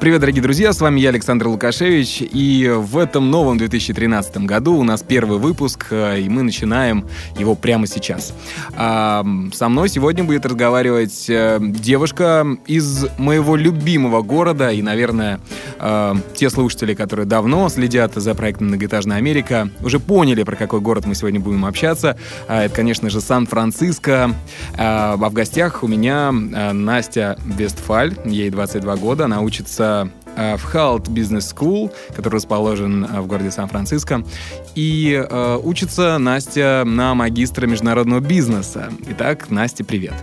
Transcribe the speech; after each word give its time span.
Привет, 0.00 0.20
дорогие 0.20 0.42
друзья, 0.42 0.72
с 0.72 0.80
вами 0.80 1.00
я, 1.00 1.08
Александр 1.08 1.48
Лукашевич, 1.48 2.22
и 2.22 2.72
в 2.72 2.98
этом 2.98 3.32
новом 3.32 3.58
2013 3.58 4.36
году 4.46 4.76
у 4.76 4.84
нас 4.84 5.02
первый 5.02 5.38
выпуск, 5.38 5.88
э, 5.90 6.20
и 6.20 6.28
мы 6.28 6.44
начинаем 6.44 7.04
его 7.36 7.56
прямо 7.56 7.88
сейчас. 7.88 8.32
А, 8.76 9.26
со 9.52 9.68
мной 9.68 9.88
сегодня 9.88 10.22
будет 10.22 10.46
разговаривать 10.46 11.28
э, 11.28 11.58
девушка 11.60 12.46
из 12.68 13.06
моего 13.18 13.56
любимого 13.56 14.22
города, 14.22 14.70
и, 14.70 14.82
наверное, 14.82 15.40
э, 15.80 16.14
те 16.36 16.48
слушатели, 16.48 16.94
которые 16.94 17.26
давно 17.26 17.68
следят 17.68 18.14
за 18.14 18.36
проектом 18.36 18.68
«Многоэтажная 18.68 19.16
Америка», 19.16 19.68
уже 19.82 19.98
поняли, 19.98 20.44
про 20.44 20.54
какой 20.54 20.80
город 20.80 21.06
мы 21.06 21.16
сегодня 21.16 21.40
будем 21.40 21.64
общаться. 21.64 22.16
А, 22.46 22.62
это, 22.62 22.72
конечно 22.76 23.10
же, 23.10 23.20
Сан-Франциско. 23.20 24.32
А 24.76 25.16
в 25.16 25.32
гостях 25.32 25.82
у 25.82 25.88
меня 25.88 26.30
Настя 26.30 27.36
Вестфаль, 27.44 28.14
ей 28.24 28.50
22 28.50 28.94
года, 28.94 29.24
она 29.24 29.40
учится 29.40 29.88
в 30.38 30.74
Halt 30.74 31.04
Business 31.08 31.54
School, 31.54 31.92
который 32.14 32.34
расположен 32.34 33.04
э, 33.04 33.20
в 33.20 33.26
городе 33.26 33.50
Сан-Франциско. 33.50 34.22
И 34.74 35.24
э, 35.28 35.60
учится 35.62 36.18
Настя 36.18 36.84
на 36.86 37.14
магистра 37.14 37.66
международного 37.66 38.20
бизнеса. 38.20 38.92
Итак, 39.10 39.50
Настя, 39.50 39.84
привет. 39.84 40.14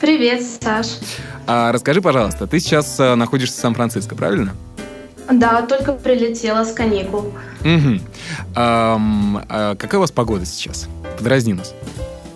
Привет, 0.00 0.42
Саш. 0.42 0.98
А, 1.46 1.72
расскажи, 1.72 2.02
пожалуйста, 2.02 2.46
ты 2.46 2.60
сейчас 2.60 2.98
э, 2.98 3.14
находишься 3.14 3.58
в 3.58 3.60
Сан-Франциско, 3.60 4.14
правильно? 4.14 4.52
Да, 5.30 5.62
только 5.62 5.92
прилетела 5.92 6.64
с 6.64 6.72
каникул. 6.72 7.32
Угу. 7.60 8.00
А, 8.54 9.00
а 9.48 9.76
какая 9.76 9.98
у 9.98 10.00
вас 10.00 10.10
погода 10.10 10.44
сейчас? 10.44 10.88
Подразни 11.16 11.52
нас. 11.52 11.74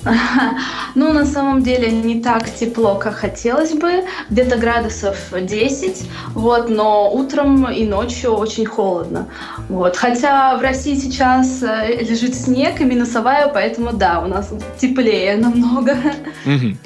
Ну, 0.95 1.13
на 1.13 1.27
самом 1.27 1.63
деле 1.63 1.91
не 1.91 2.23
так 2.23 2.49
тепло, 2.55 2.95
как 2.95 3.15
хотелось 3.17 3.73
бы, 3.75 4.05
где-то 4.31 4.57
градусов 4.57 5.17
10, 5.33 6.09
вот, 6.33 6.71
но 6.71 7.13
утром 7.13 7.71
и 7.71 7.85
ночью 7.85 8.33
очень 8.33 8.65
холодно. 8.65 9.29
Вот. 9.69 9.97
Хотя 9.97 10.57
в 10.57 10.63
России 10.63 10.95
сейчас 10.95 11.63
э, 11.63 12.03
лежит 12.03 12.35
снег 12.35 12.81
и 12.81 12.85
минусовая, 12.85 13.49
поэтому 13.49 13.93
да, 13.93 14.21
у 14.21 14.27
нас 14.27 14.53
теплее 14.81 15.37
намного. 15.37 15.97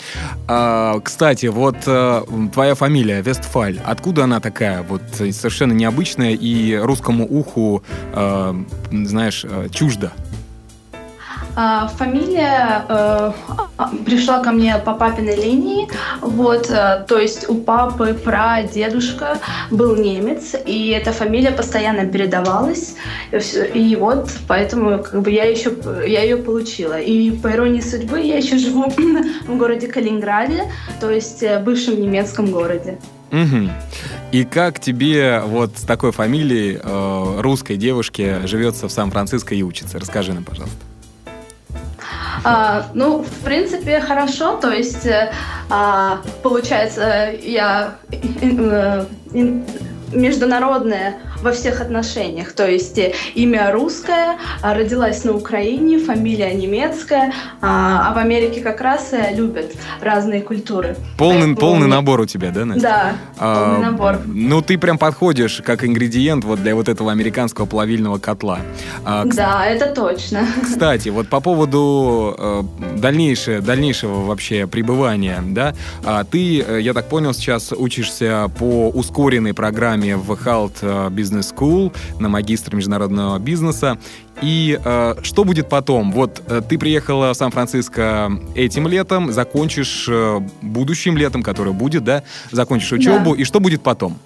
А, 0.52 0.98
кстати, 1.00 1.46
вот 1.46 1.76
э, 1.86 2.22
твоя 2.52 2.74
фамилия 2.74 3.22
Вестфаль, 3.22 3.78
откуда 3.84 4.24
она 4.24 4.40
такая? 4.40 4.82
Вот 4.82 5.02
совершенно 5.14 5.72
необычная 5.72 6.32
и 6.32 6.74
русскому 6.74 7.24
уху, 7.24 7.82
э, 8.12 8.54
знаешь, 8.90 9.44
э, 9.48 9.68
чужда. 9.70 10.12
А, 11.56 11.88
фамилия 11.88 12.84
э, 12.88 13.32
а, 13.76 13.90
пришла 14.04 14.42
ко 14.42 14.52
мне 14.52 14.76
по 14.84 14.94
папиной 14.94 15.36
линии. 15.36 15.88
Вот, 16.20 16.70
э, 16.70 17.04
то 17.08 17.18
есть 17.18 17.48
у 17.48 17.56
папы 17.56 18.14
прадедушка 18.14 19.38
был 19.70 19.96
немец, 19.96 20.54
и 20.66 20.90
эта 20.90 21.12
фамилия 21.12 21.50
постоянно 21.50 22.06
передавалась. 22.06 22.96
И 23.74 23.96
вот, 23.98 24.30
поэтому 24.48 25.02
как 25.02 25.22
бы 25.22 25.30
я 25.30 25.44
еще 25.44 25.72
я 26.06 26.22
ее 26.22 26.36
получила. 26.36 27.00
И 27.00 27.30
по 27.30 27.48
иронии 27.52 27.80
судьбы 27.80 28.20
я 28.20 28.36
еще 28.36 28.58
живу 28.58 28.92
в 29.46 29.56
городе 29.56 29.88
Калининграде, 29.88 30.64
то 31.00 31.10
есть 31.10 31.42
э, 31.42 31.60
бывшем 31.60 32.00
немецком 32.00 32.46
городе. 32.50 32.98
Угу. 33.32 33.70
И 34.32 34.44
как 34.44 34.80
тебе 34.80 35.40
вот 35.44 35.78
с 35.78 35.82
такой 35.82 36.12
фамилией 36.12 36.80
э, 36.82 37.40
русской 37.40 37.76
девушки 37.76 38.44
живется 38.44 38.88
в 38.88 38.92
Сан-Франциско 38.92 39.54
и 39.54 39.62
учится? 39.62 39.98
Расскажи 39.98 40.32
нам, 40.32 40.44
пожалуйста. 40.44 40.89
А, 42.44 42.86
ну, 42.94 43.22
в 43.22 43.44
принципе, 43.44 44.00
хорошо. 44.00 44.56
То 44.56 44.70
есть, 44.70 45.06
э, 45.06 45.32
а, 45.68 46.20
получается, 46.42 47.32
я 47.42 47.94
э, 48.12 49.04
международная 50.12 51.16
во 51.42 51.52
всех 51.52 51.80
отношениях. 51.80 52.52
То 52.52 52.68
есть 52.68 52.98
э, 52.98 53.12
имя 53.34 53.70
русское, 53.72 54.36
а, 54.62 54.74
родилась 54.74 55.24
на 55.24 55.32
Украине, 55.32 55.98
фамилия 55.98 56.52
немецкая, 56.52 57.32
а, 57.60 58.10
а 58.10 58.14
в 58.14 58.18
Америке 58.18 58.60
как 58.60 58.80
раз 58.80 59.12
э, 59.12 59.34
любят 59.34 59.72
разные 60.00 60.42
культуры. 60.42 60.96
Полный, 61.16 61.38
Поэтому... 61.38 61.56
полный 61.56 61.86
набор 61.86 62.20
у 62.20 62.26
тебя, 62.26 62.50
да, 62.50 62.64
Настя? 62.64 62.82
Да, 62.82 63.12
а, 63.38 63.64
полный 63.64 63.86
набор. 63.86 64.20
Ну, 64.26 64.60
ты 64.62 64.78
прям 64.78 64.98
подходишь 64.98 65.62
как 65.64 65.84
ингредиент 65.84 66.44
вот 66.44 66.60
для 66.60 66.74
вот 66.74 66.88
этого 66.88 67.10
американского 67.10 67.66
плавильного 67.66 68.18
котла. 68.18 68.60
А, 69.04 69.24
к... 69.24 69.34
Да, 69.34 69.64
это 69.64 69.86
точно. 69.94 70.46
Кстати, 70.62 71.08
вот 71.08 71.28
по 71.28 71.40
поводу 71.40 72.34
э, 72.36 72.62
дальнейшего, 72.96 73.60
дальнейшего 73.60 74.24
вообще 74.24 74.66
пребывания, 74.66 75.42
да, 75.46 75.74
а 76.04 76.24
ты, 76.24 76.64
я 76.80 76.92
так 76.92 77.08
понял, 77.08 77.32
сейчас 77.32 77.72
учишься 77.72 78.50
по 78.58 78.88
ускоренной 78.90 79.54
программе 79.54 79.99
в 80.00 80.32
Halt 80.32 80.80
Business 81.10 81.30
Business 81.30 81.54
School 81.54 81.92
на 82.18 82.28
магистр 82.28 82.76
международного 82.76 83.38
бизнеса. 83.38 83.98
И 84.42 84.78
э, 84.82 85.14
что 85.22 85.44
будет 85.44 85.68
потом? 85.68 86.12
Вот 86.12 86.42
э, 86.46 86.62
ты 86.66 86.78
приехала 86.78 87.32
в 87.32 87.36
Сан-Франциско 87.36 88.30
этим 88.54 88.88
летом, 88.88 89.32
закончишь 89.32 90.06
э, 90.08 90.40
будущим 90.62 91.16
летом, 91.16 91.42
которое 91.42 91.72
будет, 91.72 92.04
да, 92.04 92.22
закончишь 92.50 92.92
учебу, 92.92 93.34
да. 93.34 93.42
и 93.42 93.44
что 93.44 93.60
будет 93.60 93.82
потом? 93.82 94.18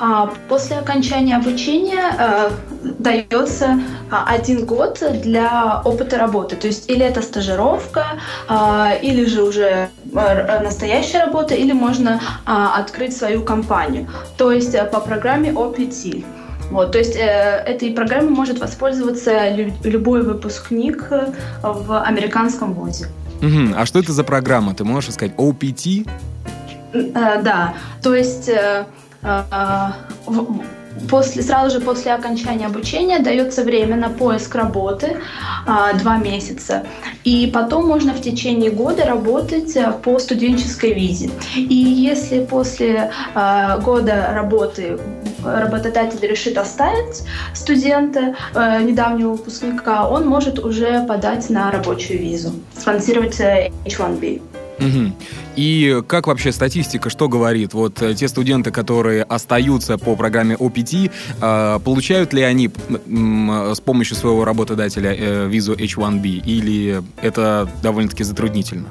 А, 0.00 0.32
после 0.48 0.76
окончания 0.76 1.36
обучения 1.36 2.14
э, 2.18 2.50
дается 2.98 3.80
а, 4.10 4.26
один 4.28 4.64
год 4.64 5.02
для 5.22 5.82
опыта 5.84 6.18
работы. 6.18 6.54
То 6.56 6.68
есть 6.68 6.88
или 6.88 7.04
это 7.04 7.20
стажировка, 7.20 8.06
а, 8.48 8.92
или 9.02 9.24
же 9.24 9.42
уже 9.42 9.88
э, 10.14 10.62
настоящая 10.62 11.24
работа, 11.24 11.54
или 11.54 11.72
можно 11.72 12.20
открыть 12.44 13.16
свою 13.16 13.42
компанию. 13.42 14.08
То 14.36 14.52
есть 14.52 14.74
э, 14.74 14.84
по 14.84 15.00
программе 15.00 15.50
OPT. 15.50 16.24
Вот, 16.70 16.92
то 16.92 16.98
есть 16.98 17.16
э, 17.16 17.64
этой 17.66 17.90
программой 17.90 18.30
может 18.30 18.60
воспользоваться 18.60 19.50
любой 19.82 20.22
выпускник 20.22 21.10
в 21.62 22.02
американском 22.02 22.74
вузе. 22.74 23.06
Угу. 23.42 23.74
А 23.76 23.86
что 23.86 23.98
это 23.98 24.12
за 24.12 24.22
программа? 24.22 24.74
Ты 24.74 24.84
можешь 24.84 25.14
сказать 25.14 25.34
OPT? 25.36 26.08
Э, 26.92 27.42
да, 27.42 27.74
то 28.02 28.14
есть 28.14 28.48
э, 28.48 28.86
после, 31.10 31.42
сразу 31.42 31.78
же 31.78 31.84
после 31.84 32.12
окончания 32.12 32.66
обучения 32.66 33.18
дается 33.18 33.62
время 33.62 33.96
на 33.96 34.08
поиск 34.08 34.54
работы, 34.54 35.18
а, 35.66 35.92
два 35.94 36.16
месяца. 36.16 36.84
И 37.24 37.50
потом 37.52 37.86
можно 37.86 38.12
в 38.12 38.20
течение 38.20 38.70
года 38.70 39.04
работать 39.04 39.76
а, 39.76 39.92
по 39.92 40.18
студенческой 40.18 40.94
визе. 40.94 41.30
И 41.56 41.74
если 41.74 42.44
после 42.44 43.10
а, 43.34 43.78
года 43.78 44.30
работы 44.32 44.98
работодатель 45.44 46.26
решит 46.26 46.58
оставить 46.58 47.22
студента, 47.54 48.34
а, 48.54 48.80
недавнего 48.80 49.32
выпускника, 49.32 50.08
он 50.08 50.26
может 50.26 50.58
уже 50.58 51.04
подать 51.06 51.48
на 51.50 51.70
рабочую 51.70 52.18
визу, 52.18 52.52
спонсировать 52.76 53.38
э, 53.40 53.70
H1B. 53.84 54.57
Угу. 54.78 55.12
И 55.56 56.02
как 56.06 56.26
вообще 56.26 56.52
статистика, 56.52 57.10
что 57.10 57.28
говорит? 57.28 57.74
Вот 57.74 58.00
э, 58.02 58.14
те 58.14 58.28
студенты, 58.28 58.70
которые 58.70 59.22
остаются 59.24 59.98
по 59.98 60.14
программе 60.16 60.54
OPT, 60.54 61.10
э, 61.40 61.80
получают 61.84 62.32
ли 62.32 62.42
они 62.42 62.70
с 63.70 63.80
помощью 63.80 64.16
своего 64.16 64.44
работодателя 64.44 65.14
э, 65.14 65.48
визу 65.48 65.74
H1B 65.74 66.42
или 66.44 67.02
это 67.22 67.68
довольно-таки 67.82 68.24
затруднительно? 68.24 68.88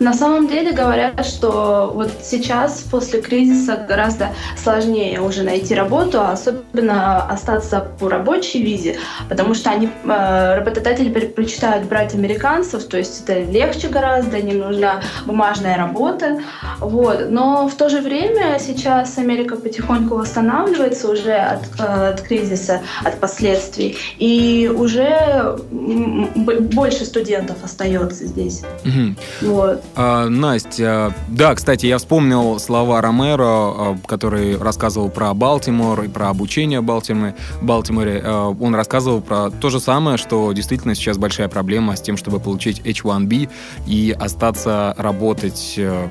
На 0.00 0.12
самом 0.12 0.46
деле 0.46 0.72
говорят, 0.72 1.24
что 1.26 1.90
вот 1.92 2.10
сейчас 2.22 2.82
после 2.82 3.20
кризиса 3.20 3.84
гораздо 3.88 4.28
сложнее 4.56 5.20
уже 5.20 5.42
найти 5.42 5.74
работу, 5.74 6.20
а 6.20 6.32
особенно 6.32 7.22
остаться 7.22 7.86
по 7.98 8.08
рабочей 8.08 8.62
визе, 8.62 8.96
потому 9.28 9.54
что 9.54 9.70
они 9.70 9.88
э, 9.88 10.54
работодатели 10.56 11.08
предпочитают 11.08 11.86
брать 11.86 12.14
американцев, 12.14 12.84
то 12.84 12.96
есть 12.96 13.22
это 13.22 13.40
легче 13.40 13.88
гораздо, 13.88 14.40
не 14.40 14.52
нужна 14.52 15.00
бумажная 15.26 15.76
работа, 15.76 16.40
вот. 16.78 17.30
Но 17.30 17.68
в 17.68 17.74
то 17.74 17.88
же 17.88 18.00
время 18.00 18.58
сейчас 18.60 19.18
Америка 19.18 19.56
потихоньку 19.56 20.16
восстанавливается 20.16 21.10
уже 21.10 21.34
от, 21.34 21.62
э, 21.78 22.10
от 22.10 22.20
кризиса, 22.20 22.82
от 23.04 23.18
последствий, 23.18 23.96
и 24.18 24.70
уже 24.72 25.58
больше 25.60 27.04
студентов 27.04 27.56
остается 27.64 28.26
здесь. 28.26 28.62
Угу. 28.84 29.52
Вот. 29.52 29.82
А, 29.94 30.28
Настя, 30.28 31.14
да, 31.28 31.54
кстати, 31.54 31.86
я 31.86 31.98
вспомнил 31.98 32.58
слова 32.58 33.00
Ромеро, 33.00 33.44
а, 33.44 33.98
который 34.06 34.56
рассказывал 34.56 35.10
про 35.10 35.34
Балтимор 35.34 36.02
и 36.04 36.08
про 36.08 36.28
обучение 36.28 36.80
Балтиморе. 36.80 37.34
Балтиморе. 37.62 38.22
Он 38.22 38.74
рассказывал 38.74 39.20
про 39.20 39.50
то 39.50 39.70
же 39.70 39.80
самое, 39.80 40.16
что 40.16 40.52
действительно 40.52 40.94
сейчас 40.94 41.18
большая 41.18 41.48
проблема 41.48 41.96
с 41.96 42.00
тем, 42.00 42.16
чтобы 42.16 42.40
получить 42.40 42.80
H1B 42.80 43.48
и 43.86 44.16
остаться 44.18 44.94
работать 44.98 45.74
э, 45.76 46.08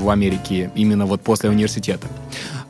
в 0.00 0.08
Америке 0.08 0.70
именно 0.74 1.06
вот 1.06 1.22
после 1.22 1.50
университета. 1.50 2.06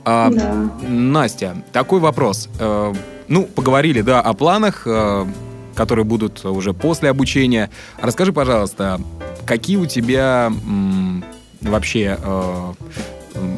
А, 0.04 0.30
да. 0.30 0.54
Настя, 0.88 1.56
такой 1.72 2.00
вопрос. 2.00 2.48
Э, 2.58 2.92
ну, 3.28 3.44
поговорили, 3.44 4.02
да, 4.02 4.20
о 4.20 4.34
планах, 4.34 4.82
э, 4.86 5.26
которые 5.74 6.04
будут 6.04 6.44
уже 6.44 6.72
после 6.74 7.08
обучения. 7.08 7.70
Расскажи, 8.00 8.32
пожалуйста, 8.32 9.00
какие 9.46 9.76
у 9.76 9.86
тебя 9.86 10.52
вообще 11.60 12.18
э, 12.20 12.72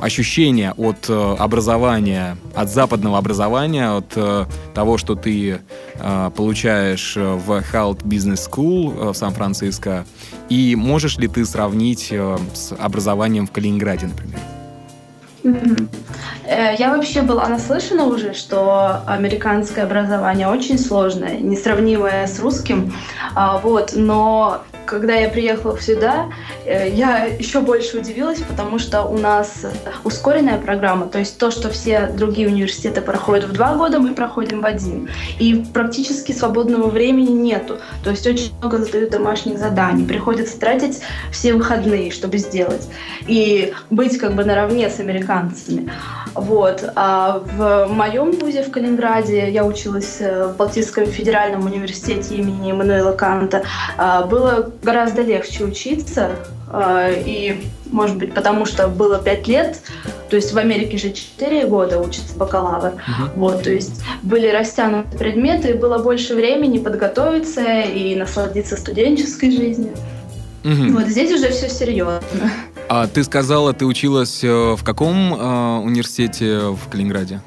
ощущения 0.01 0.73
от 0.77 1.09
э, 1.09 1.37
образования, 1.39 2.37
от 2.55 2.71
западного 2.71 3.19
образования, 3.19 3.97
от 3.97 4.13
э, 4.17 4.45
того, 4.75 4.99
что 4.99 5.15
ты 5.15 5.61
э, 5.95 6.31
получаешь 6.37 7.17
в 7.17 7.63
Health 7.73 8.03
Business 8.05 8.49
School 8.51 9.13
в 9.13 9.17
Сан-Франциско, 9.17 10.05
и 10.49 10.77
можешь 10.77 11.19
ли 11.19 11.29
ты 11.29 11.45
сравнить 11.45 12.09
э, 12.11 12.39
с 12.53 12.73
образованием 12.79 13.47
в 13.47 13.53
Калининграде, 13.53 14.07
например? 14.07 14.39
Я 16.79 16.95
вообще 16.97 17.21
была 17.21 17.47
наслышана 17.49 18.07
уже, 18.07 18.33
что 18.33 19.03
американское 19.07 19.85
образование 19.85 20.49
очень 20.49 20.79
сложное, 20.79 21.37
несравнимое 21.37 22.27
с 22.27 22.41
русским. 22.41 22.95
А, 23.35 23.59
вот, 23.59 23.93
но 23.95 24.63
когда 24.87 25.15
я 25.15 25.29
приехала 25.29 25.79
сюда, 25.81 26.27
э, 26.65 26.91
я 26.91 27.25
еще 27.25 27.61
больше 27.61 27.99
удивилась, 27.99 28.41
потому 28.41 28.79
что 28.79 29.03
у 29.03 29.19
нас 29.19 29.67
ускоренная 30.05 30.59
программа, 30.59 31.07
то 31.07 31.19
есть 31.19 31.39
то, 31.39 31.51
что 31.51 31.71
все 31.71 32.07
другие 32.07 32.49
университеты 32.49 33.01
проходят 33.01 33.45
в 33.45 33.53
два 33.53 33.75
года, 33.75 33.99
мы 33.99 34.15
проходим 34.15 34.61
в 34.61 34.67
один. 34.67 35.09
И 35.39 35.65
практически 35.73 36.33
свободного 36.33 36.89
времени 36.89 37.31
нету. 37.31 37.79
То 38.03 38.11
есть 38.11 38.27
очень 38.27 38.53
много 38.59 38.79
задают 38.79 39.11
домашних 39.11 39.59
заданий, 39.59 40.05
приходится 40.05 40.59
тратить 40.59 41.01
все 41.31 41.55
выходные, 41.55 42.11
чтобы 42.11 42.39
сделать. 42.39 42.89
И 43.27 43.73
быть 43.91 44.19
как 44.19 44.35
бы 44.35 44.45
наравне 44.45 44.91
с 44.91 45.01
американцами. 45.01 45.91
Вот. 46.35 46.85
А 46.97 47.39
в 47.45 47.87
моем 47.87 48.33
вузе 48.33 48.63
в 48.63 48.71
Калининграде 48.71 49.51
я 49.51 49.65
училась 49.65 50.17
э, 50.21 50.49
в 50.49 50.57
Балтийском 50.57 51.07
федеральном 51.07 51.65
университете 51.65 52.37
имени 52.37 52.73
Эммануэла 52.73 53.13
Канта. 53.13 53.63
А, 53.97 54.23
было 54.27 54.73
гораздо 54.85 55.23
легче 55.23 55.65
учиться, 55.65 56.37
а, 56.69 57.11
и, 57.11 57.65
может 57.91 58.17
быть, 58.17 58.35
потому 58.35 58.67
что 58.67 58.89
было 58.89 59.19
пять 59.19 59.49
лет, 59.49 59.81
то 60.29 60.37
есть 60.37 60.53
в 60.53 60.59
Америке 60.59 60.99
же 60.99 61.13
4 61.13 61.67
года 61.67 62.01
учится 62.01 62.37
бакалавр, 62.37 62.95
uh-huh. 62.95 63.31
вот, 63.37 63.63
то 63.63 63.71
есть 63.71 64.03
были 64.23 64.49
растянуты 64.49 65.17
предметы, 65.17 65.71
и 65.71 65.73
было 65.75 65.99
больше 65.99 66.35
времени 66.35 66.79
подготовиться 66.79 67.81
и 67.81 68.15
насладиться 68.15 68.77
студенческой 68.77 69.51
жизнью. 69.51 69.95
Uh-huh. 70.63 70.93
Вот 70.93 71.07
здесь 71.07 71.33
уже 71.33 71.51
все 71.51 71.69
серьезно. 71.69 72.21
А 72.89 73.07
ты 73.07 73.25
сказала, 73.25 73.73
ты 73.73 73.87
училась 73.87 74.45
э, 74.45 74.75
в 74.75 74.83
каком 74.85 75.35
э, 75.35 75.79
университете 75.85 76.59
в 76.71 76.89
Калининграде? 76.91 77.41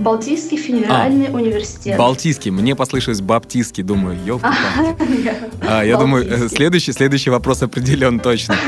Балтийский 0.00 0.56
федеральный 0.56 1.28
а, 1.28 1.32
университет. 1.32 1.98
Балтийский. 1.98 2.50
Мне 2.50 2.74
послышалось 2.74 3.20
баптистский. 3.20 3.82
Думаю, 3.82 4.18
ёлка 4.24 4.54
а, 5.60 5.82
Я 5.82 5.98
думаю, 5.98 6.26
э, 6.26 6.48
следующий, 6.48 6.92
следующий 6.92 7.30
вопрос 7.30 7.62
определен 7.62 8.18
точно. 8.18 8.56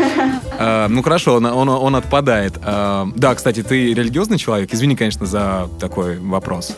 А, 0.64 0.87
ну 0.88 1.02
хорошо, 1.02 1.37
он, 1.37 1.46
он, 1.46 1.69
он 1.69 1.96
отпадает. 1.96 2.52
А, 2.62 3.08
да, 3.17 3.34
кстати, 3.34 3.62
ты 3.62 3.94
религиозный 3.94 4.38
человек? 4.38 4.73
Извини, 4.73 4.94
конечно, 4.94 5.26
за 5.26 5.69
такой 5.81 6.19
вопрос. 6.19 6.76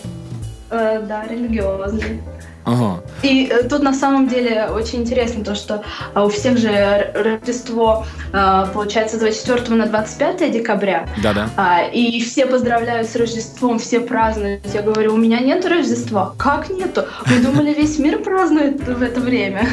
А, 0.71 1.01
да, 1.01 1.27
религиозный. 1.27 2.23
Ага. 2.65 3.03
И 3.23 3.47
э, 3.47 3.69
тут 3.69 3.83
на 3.83 3.93
самом 3.93 4.29
деле 4.29 4.67
очень 4.67 5.01
интересно 5.01 5.45
то, 5.45 5.55
что 5.55 5.83
а, 6.15 6.25
у 6.25 6.29
всех 6.29 6.59
же 6.59 7.13
Рождество 7.15 8.07
а, 8.33 8.67
получается 8.67 9.17
с 9.17 9.21
24 9.21 9.77
на 9.77 9.87
25 9.87 10.53
декабря. 10.53 11.09
Да-да. 11.23 11.51
А, 11.57 11.83
и 11.83 12.21
все 12.21 12.47
поздравляют 12.47 13.09
с 13.09 13.17
Рождеством, 13.17 13.79
все 13.79 14.01
празднуют. 14.01 14.63
Я 14.73 14.83
говорю, 14.83 15.15
у 15.15 15.17
меня 15.19 15.41
нет 15.41 15.65
Рождества. 15.67 16.35
Как 16.39 16.71
нету? 16.71 17.05
Мы 17.27 17.41
думали, 17.41 17.75
весь 17.75 17.99
мир 17.99 18.23
празднует 18.23 18.87
в 18.87 19.03
это 19.03 19.21
время. 19.21 19.69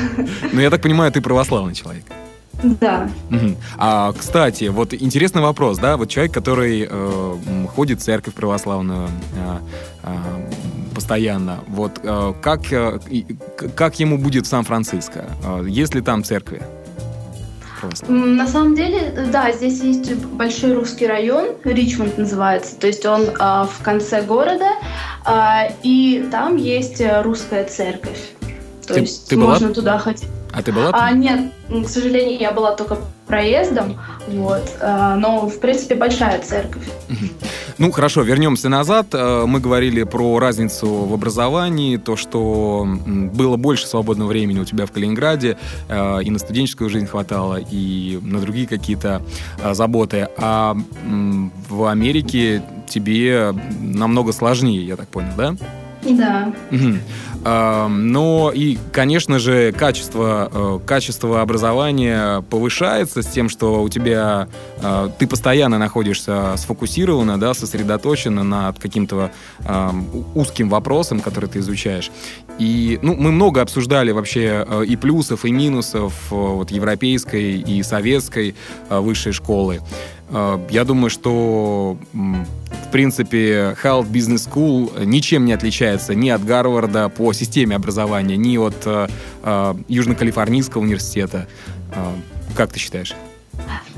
Ну, 0.52 0.60
я 0.60 0.70
так 0.70 0.82
понимаю, 0.82 1.12
ты 1.12 1.22
православный 1.22 1.74
человек. 1.74 2.04
Да. 2.64 3.10
Угу. 3.30 3.56
А, 3.78 4.14
кстати, 4.14 4.66
вот 4.66 4.94
интересный 4.94 5.42
вопрос, 5.42 5.78
да, 5.78 5.98
вот 5.98 6.10
человек, 6.10 6.34
который 6.34 6.88
э, 6.90 7.38
ходит 7.76 8.00
в 8.00 8.04
церковь 8.04 8.34
православную, 8.34 9.10
э, 9.36 9.58
э, 10.04 10.12
постоянно. 10.94 11.60
Вот 11.68 12.00
э, 12.04 12.34
как, 12.42 12.72
э, 12.72 13.00
как 13.76 14.00
ему 14.00 14.18
будет 14.18 14.46
в 14.46 14.50
Сан-Франциско? 14.50 15.26
Э, 15.44 15.66
есть 15.68 15.96
ли 15.96 16.02
там 16.02 16.24
церкви? 16.24 16.62
Просто. 17.80 18.12
На 18.12 18.48
самом 18.48 18.76
деле, 18.76 19.28
да, 19.32 19.52
здесь 19.52 19.82
есть 19.82 20.14
большой 20.14 20.74
русский 20.74 21.08
район, 21.08 21.56
Ричмонд 21.64 22.16
называется, 22.20 22.76
то 22.76 22.86
есть 22.86 23.04
он 23.08 23.30
а, 23.40 23.66
в 23.66 23.82
конце 23.82 24.22
города, 24.22 24.74
а, 25.26 25.64
и 25.82 26.28
там 26.32 26.58
есть 26.58 27.02
русская 27.24 27.64
церковь. 27.64 28.20
То 28.86 28.94
ты, 28.94 29.00
есть 29.00 29.28
ты 29.30 29.36
можно 29.36 29.68
была? 29.68 29.74
туда 29.74 29.98
ходить. 29.98 30.28
А 30.54 30.62
ты 30.62 30.72
была? 30.72 30.90
А, 30.94 31.12
нет, 31.12 31.52
к 31.70 31.88
сожалению, 31.88 32.40
я 32.40 32.52
была 32.52 32.76
только 32.76 32.98
проездом, 33.28 33.98
вот, 34.28 34.70
а, 34.82 35.16
но 35.16 35.48
в 35.48 35.60
принципе 35.60 35.96
большая 35.96 36.42
церковь. 36.42 36.84
Ну 37.78 37.92
хорошо, 37.92 38.22
вернемся 38.22 38.70
назад. 38.70 39.08
Э, 39.14 39.46
мы 39.48 39.60
говорили 39.60 40.04
про 40.04 40.38
разницу 40.38 40.88
в 40.88 41.14
образовании, 41.14 41.98
то, 41.98 42.16
что 42.16 42.86
было 43.08 43.56
больше 43.58 43.88
свободного 43.88 44.28
времени 44.28 44.60
у 44.60 44.66
тебя 44.66 44.86
в 44.86 44.92
Калининграде, 44.92 45.58
э, 45.88 46.24
и 46.24 46.30
на 46.30 46.38
студенческую 46.38 46.90
жизнь 46.90 47.08
хватало, 47.08 47.60
и 47.72 48.20
на 48.22 48.40
другие 48.40 48.68
какие-то 48.68 49.24
э, 49.64 49.74
заботы. 49.74 50.28
А 50.38 50.76
в 51.70 51.86
Америке 51.86 52.62
тебе 52.88 53.52
намного 53.80 54.32
сложнее, 54.34 54.86
я 54.86 54.96
так 54.96 55.08
понял, 55.08 55.32
да? 55.36 55.56
Да. 56.04 56.54
Угу. 56.72 56.98
Но 57.44 58.52
и, 58.54 58.78
конечно 58.92 59.40
же, 59.40 59.72
качество, 59.72 60.50
э, 60.54 60.80
качество 60.86 61.42
образования 61.42 62.42
повышается 62.50 63.24
с 63.24 63.28
тем, 63.28 63.50
что 63.50 63.82
у 63.82 63.90
тебя 63.90 64.48
э, 64.78 65.10
ты 65.18 65.28
постоянно 65.28 65.80
находишься 65.80 66.56
сфокусированно, 66.58 67.40
да, 67.40 67.54
сосредоточена 67.54 68.44
над 68.44 68.80
каким-то 68.80 69.32
узким 70.36 70.70
вопросом, 70.70 71.20
который 71.20 71.50
ты 71.50 71.60
изучаешь. 71.60 72.12
И 72.60 73.00
ну, 73.02 73.16
мы 73.16 73.32
много 73.32 73.62
обсуждали 73.62 74.12
вообще 74.12 74.66
э, 74.68 74.86
и 74.86 74.96
плюсов, 74.96 75.46
и 75.46 75.52
минусов 75.52 76.14
вот, 76.30 76.72
европейской 76.72 77.60
и 77.60 77.82
советской 77.84 78.56
высшей 78.90 79.32
школы. 79.32 79.82
Я 80.70 80.86
думаю, 80.86 81.10
что 81.10 81.98
принципе, 82.92 83.76
Health 83.84 84.12
Business 84.12 84.50
School 84.50 85.06
ничем 85.06 85.46
не 85.46 85.54
отличается 85.54 86.14
ни 86.14 86.30
от 86.30 86.44
Гарварда 86.46 87.10
по 87.10 87.34
системе 87.34 87.76
образования, 87.76 88.38
ни 88.38 88.58
от 88.58 88.76
э, 88.86 89.08
э, 89.44 89.74
Южно-Калифорнийского 89.88 90.82
университета. 90.82 91.48
Э, 91.96 92.14
как 92.56 92.72
ты 92.72 92.80
считаешь? 92.80 93.16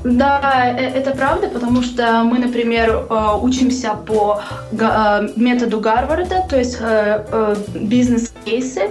Да, 0.04 0.74
э, 0.78 0.82
это 0.82 1.12
правда, 1.12 1.48
потому 1.48 1.82
что 1.82 2.22
мы, 2.24 2.38
например, 2.38 2.90
э, 2.90 3.38
учимся 3.40 3.94
по 3.94 4.42
методу 5.36 5.80
Гарварда, 5.80 6.44
то 6.48 6.58
есть 6.58 6.78
бизнес-кейсы, 7.74 8.90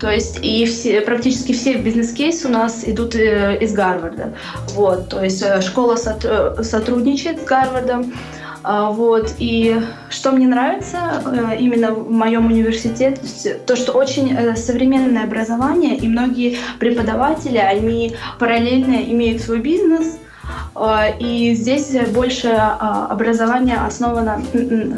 то 0.00 0.10
есть 0.10 0.40
и 0.42 0.64
все, 0.66 1.00
практически 1.00 1.52
все 1.52 1.74
бизнес-кейсы 1.74 2.48
у 2.48 2.50
нас 2.50 2.84
идут 2.84 3.14
из 3.14 3.72
Гарварда. 3.72 4.34
Вот, 4.74 5.08
то 5.08 5.22
есть 5.22 5.44
школа 5.62 5.96
сотрудничает 5.96 7.42
с 7.42 7.44
Гарвардом, 7.44 8.12
вот. 8.62 9.34
И 9.38 9.80
что 10.10 10.32
мне 10.32 10.46
нравится 10.46 11.22
э, 11.24 11.56
именно 11.58 11.92
в 11.92 12.10
моем 12.10 12.46
университете, 12.46 13.54
то, 13.66 13.76
что 13.76 13.92
очень 13.92 14.34
э, 14.34 14.56
современное 14.56 15.24
образование, 15.24 15.96
и 15.96 16.08
многие 16.08 16.58
преподаватели, 16.78 17.58
они 17.58 18.14
параллельно 18.38 18.96
имеют 19.12 19.42
свой 19.42 19.60
бизнес, 19.60 20.18
а, 20.74 21.08
и 21.08 21.54
здесь 21.54 21.94
больше 22.14 22.48
а, 22.48 23.06
образование 23.10 23.76
основано 23.76 24.42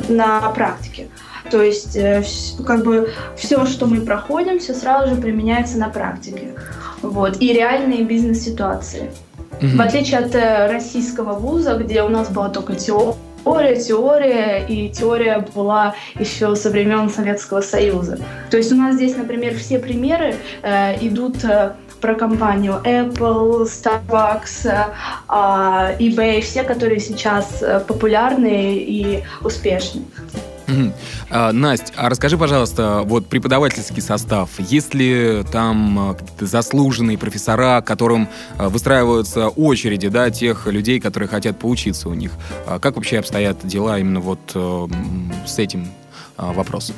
на 0.09 0.41
практике. 0.51 1.09
То 1.51 1.63
есть, 1.63 1.97
э, 1.97 2.23
как 2.65 2.85
бы 2.85 3.13
все, 3.37 3.67
что 3.67 3.87
мы 3.87 4.01
проходим, 4.03 4.59
все 4.59 4.75
сразу 4.75 5.15
же 5.15 5.21
применяется 5.21 5.79
на 5.79 5.89
практике. 5.89 6.55
Вот. 7.03 7.41
И 7.41 7.53
реальные 7.53 8.05
бизнес-ситуации. 8.05 9.11
Mm-hmm. 9.61 9.77
В 9.77 9.81
отличие 9.81 10.21
от 10.21 10.35
российского 10.71 11.33
вуза, 11.33 11.75
где 11.75 12.03
у 12.03 12.09
нас 12.09 12.31
была 12.31 12.49
только 12.49 12.75
теория, 12.75 13.17
теория, 13.45 13.77
теория, 13.77 14.67
и 14.67 14.89
теория 14.89 15.45
была 15.55 15.95
еще 16.19 16.55
со 16.57 16.71
времен 16.71 17.11
Советского 17.11 17.61
Союза. 17.61 18.19
То 18.51 18.57
есть 18.57 18.73
у 18.73 18.77
нас 18.77 18.97
здесь, 18.97 19.17
например, 19.17 19.57
все 19.57 19.79
примеры 19.79 20.37
э, 20.63 20.97
идут 21.05 21.45
э, 21.45 21.73
про 22.01 22.15
компанию 22.15 22.81
Apple, 22.85 23.65
Starbucks, 23.65 24.89
а, 25.29 25.93
eBay, 25.99 26.41
все, 26.41 26.63
которые 26.63 27.01
сейчас 27.01 27.63
э, 27.63 27.81
популярны 27.81 28.77
и 28.77 29.23
успешны. 29.43 30.03
Угу. 30.71 30.93
А, 31.31 31.53
Настя, 31.53 31.93
а 31.97 32.09
расскажи, 32.09 32.39
пожалуйста, 32.39 33.03
вот 33.05 33.27
преподавательский 33.27 34.03
состав, 34.03 34.51
есть 34.59 34.95
ли 34.95 35.43
там 35.51 36.17
какие-то 36.19 36.47
заслуженные 36.47 37.19
профессора, 37.19 37.81
которым 37.81 38.29
выстраиваются 38.59 39.49
очереди, 39.49 40.09
да, 40.09 40.31
тех 40.31 40.67
людей, 40.67 41.01
которые 41.01 41.29
хотят 41.29 41.59
поучиться 41.59 42.09
у 42.09 42.15
них? 42.15 42.33
Как 42.81 42.97
вообще 42.97 43.19
обстоят 43.19 43.67
дела 43.67 43.99
именно 43.99 44.21
вот 44.21 44.41
с 45.47 45.59
этим 45.59 45.89
вопросом? 46.37 46.97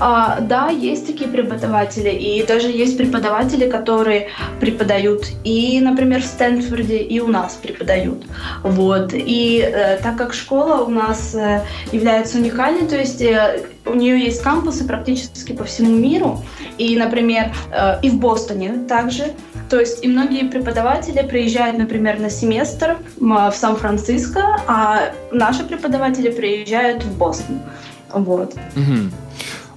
А, 0.00 0.40
да, 0.40 0.68
есть 0.68 1.06
такие 1.06 1.30
преподаватели, 1.30 2.10
и 2.10 2.44
даже 2.44 2.68
есть 2.68 2.96
преподаватели, 2.98 3.68
которые 3.70 4.28
преподают 4.60 5.26
и, 5.44 5.80
например, 5.80 6.22
в 6.22 6.26
Стэнфорде, 6.26 6.98
и 6.98 7.20
у 7.20 7.28
нас 7.28 7.54
преподают. 7.54 8.24
Вот. 8.62 9.12
И 9.14 9.60
э, 9.64 9.98
так 10.02 10.16
как 10.16 10.34
школа 10.34 10.84
у 10.84 10.90
нас 10.90 11.34
э, 11.34 11.62
является 11.92 12.38
уникальной, 12.38 12.86
то 12.86 12.96
есть 12.96 13.22
э, 13.22 13.64
у 13.86 13.94
нее 13.94 14.18
есть 14.18 14.42
кампусы 14.42 14.84
практически 14.84 15.52
по 15.52 15.64
всему 15.64 15.96
миру, 15.96 16.42
и, 16.76 16.96
например, 16.96 17.52
э, 17.70 18.00
и 18.02 18.10
в 18.10 18.18
Бостоне 18.18 18.86
также. 18.88 19.32
То 19.70 19.78
есть 19.80 20.04
и 20.04 20.08
многие 20.08 20.48
преподаватели 20.50 21.26
приезжают, 21.26 21.78
например, 21.78 22.20
на 22.20 22.30
семестр 22.30 22.98
в 23.16 23.52
Сан-Франциско, 23.52 24.60
а 24.66 25.12
наши 25.32 25.64
преподаватели 25.64 26.30
приезжают 26.30 27.02
в 27.02 27.16
Бостон. 27.16 27.60
Вот. 28.12 28.54
Угу. 28.76 29.10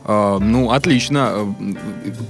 А, 0.07 0.39
ну, 0.39 0.71
отлично. 0.71 1.53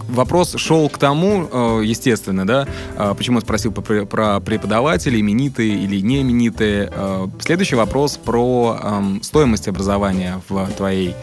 Вопрос 0.10 0.56
шел 0.58 0.90
к 0.90 0.98
тому, 0.98 1.48
а, 1.52 1.82
естественно, 1.82 2.46
да, 2.46 2.68
а, 2.98 3.14
почему 3.14 3.40
спросил 3.40 3.72
про 3.72 4.40
преподавателей, 4.40 5.22
именитые 5.22 5.84
или 5.84 6.02
не 6.02 6.22
именитые. 6.22 6.92
Следующий 7.40 7.76
вопрос 7.76 8.18
про 8.18 8.80
стоимость 9.22 9.68
образования 9.68 10.42
в 10.50 10.68
твоей 10.76 11.16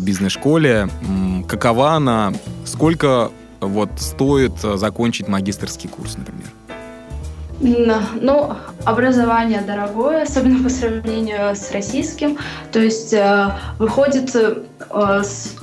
бизнес-школе. 0.00 0.88
Какова 1.46 1.92
она? 1.92 2.32
Сколько 2.64 3.30
вот 3.60 3.90
стоит 3.98 4.58
закончить 4.60 5.28
магистрский 5.28 5.88
курс, 5.88 6.16
например? 6.16 6.48
Ну, 7.60 8.56
образование 8.84 9.60
дорогое, 9.60 10.22
особенно 10.22 10.62
по 10.62 10.70
сравнению 10.70 11.54
с 11.54 11.70
российским. 11.72 12.38
То 12.72 12.80
есть 12.80 13.12
э, 13.12 13.50
выходит 13.78 14.34
э, 14.34 14.62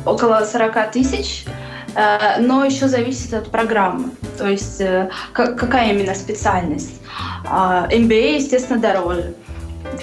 около 0.05 0.45
40 0.45 0.91
тысяч, 0.91 1.45
э, 1.95 2.39
но 2.39 2.63
еще 2.63 2.87
зависит 2.87 3.33
от 3.33 3.49
программы. 3.49 4.11
То 4.37 4.47
есть 4.47 4.81
какая 5.33 5.93
именно 5.93 6.13
специальность. 6.13 7.01
Э, 7.45 7.87
MBA, 7.89 8.35
естественно, 8.35 8.79
дороже. 8.79 9.33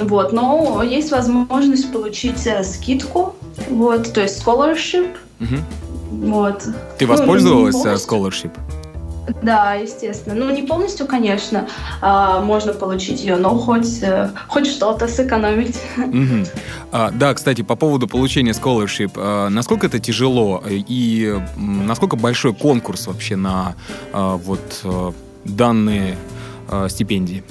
Вот, 0.00 0.32
но 0.32 0.82
есть 0.82 1.12
возможность 1.12 1.92
получить 1.92 2.48
скидку, 2.64 3.36
вот, 3.68 4.12
то 4.12 4.20
есть 4.20 4.44
scholarship. 4.44 5.14
Угу. 5.40 6.26
Вот. 6.26 6.64
Ты 6.98 7.06
воспользовалась 7.06 7.74
ну, 7.74 7.92
scholarship? 7.92 8.50
Да, 9.42 9.74
естественно. 9.74 10.34
Ну, 10.34 10.54
не 10.54 10.62
полностью, 10.62 11.06
конечно, 11.06 11.68
а, 12.00 12.40
можно 12.40 12.72
получить 12.72 13.20
ее, 13.22 13.36
но 13.36 13.56
хоть, 13.56 14.02
э, 14.02 14.30
хоть 14.48 14.66
что-то 14.66 15.08
сэкономить. 15.08 15.80
Угу. 15.96 16.46
А, 16.92 17.10
да, 17.10 17.34
кстати, 17.34 17.62
по 17.62 17.76
поводу 17.76 18.06
получения 18.06 18.52
scholarship, 18.52 19.12
а, 19.16 19.48
насколько 19.48 19.86
это 19.86 19.98
тяжело 19.98 20.62
и 20.66 21.40
насколько 21.56 22.16
большой 22.16 22.54
конкурс 22.54 23.06
вообще 23.06 23.36
на 23.36 23.74
а, 24.12 24.36
вот 24.36 24.80
а, 24.84 25.12
данные 25.44 26.16
а, 26.68 26.88
стипендии? 26.88 27.44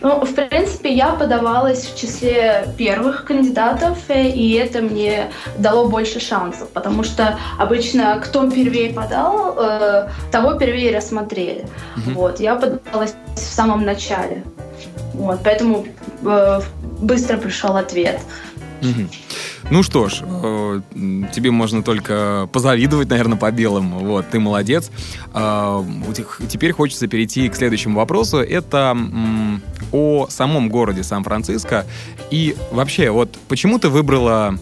Ну, 0.00 0.24
в 0.24 0.34
принципе, 0.34 0.92
я 0.92 1.10
подавалась 1.10 1.84
в 1.84 1.98
числе 1.98 2.66
первых 2.78 3.24
кандидатов, 3.24 3.98
э, 4.08 4.28
и 4.28 4.54
это 4.54 4.80
мне 4.80 5.30
дало 5.58 5.88
больше 5.88 6.20
шансов, 6.20 6.68
потому 6.70 7.04
что 7.04 7.38
обычно 7.58 8.18
кто 8.24 8.50
первее 8.50 8.92
подал, 8.92 9.56
э, 9.58 10.08
того 10.32 10.54
первее 10.54 10.96
рассмотрели. 10.96 11.66
Mm-hmm. 11.96 12.14
Вот, 12.14 12.40
я 12.40 12.54
подавалась 12.54 13.14
в 13.34 13.38
самом 13.38 13.84
начале. 13.84 14.42
Вот, 15.12 15.40
поэтому 15.44 15.84
э, 16.24 16.60
быстро 17.00 17.36
пришел 17.36 17.76
ответ. 17.76 18.20
Mm-hmm. 18.80 19.08
Ну 19.70 19.82
что 19.82 20.08
ж, 20.08 20.22
э, 20.22 20.80
тебе 21.32 21.50
можно 21.50 21.82
только 21.82 22.48
позавидовать, 22.52 23.08
наверное, 23.08 23.38
по 23.38 23.50
белому. 23.50 23.98
Вот, 24.00 24.30
ты 24.30 24.40
молодец. 24.40 24.90
Э, 25.34 25.84
теперь 26.48 26.72
хочется 26.72 27.06
перейти 27.06 27.48
к 27.48 27.56
следующему 27.56 27.96
вопросу. 27.96 28.38
Это 28.38 28.96
о 29.92 30.26
самом 30.28 30.68
городе 30.68 31.02
Сан-Франциско. 31.02 31.86
И 32.30 32.56
вообще, 32.70 33.10
вот 33.10 33.36
почему 33.48 33.78
ты 33.78 33.88
выбрала 33.88 34.58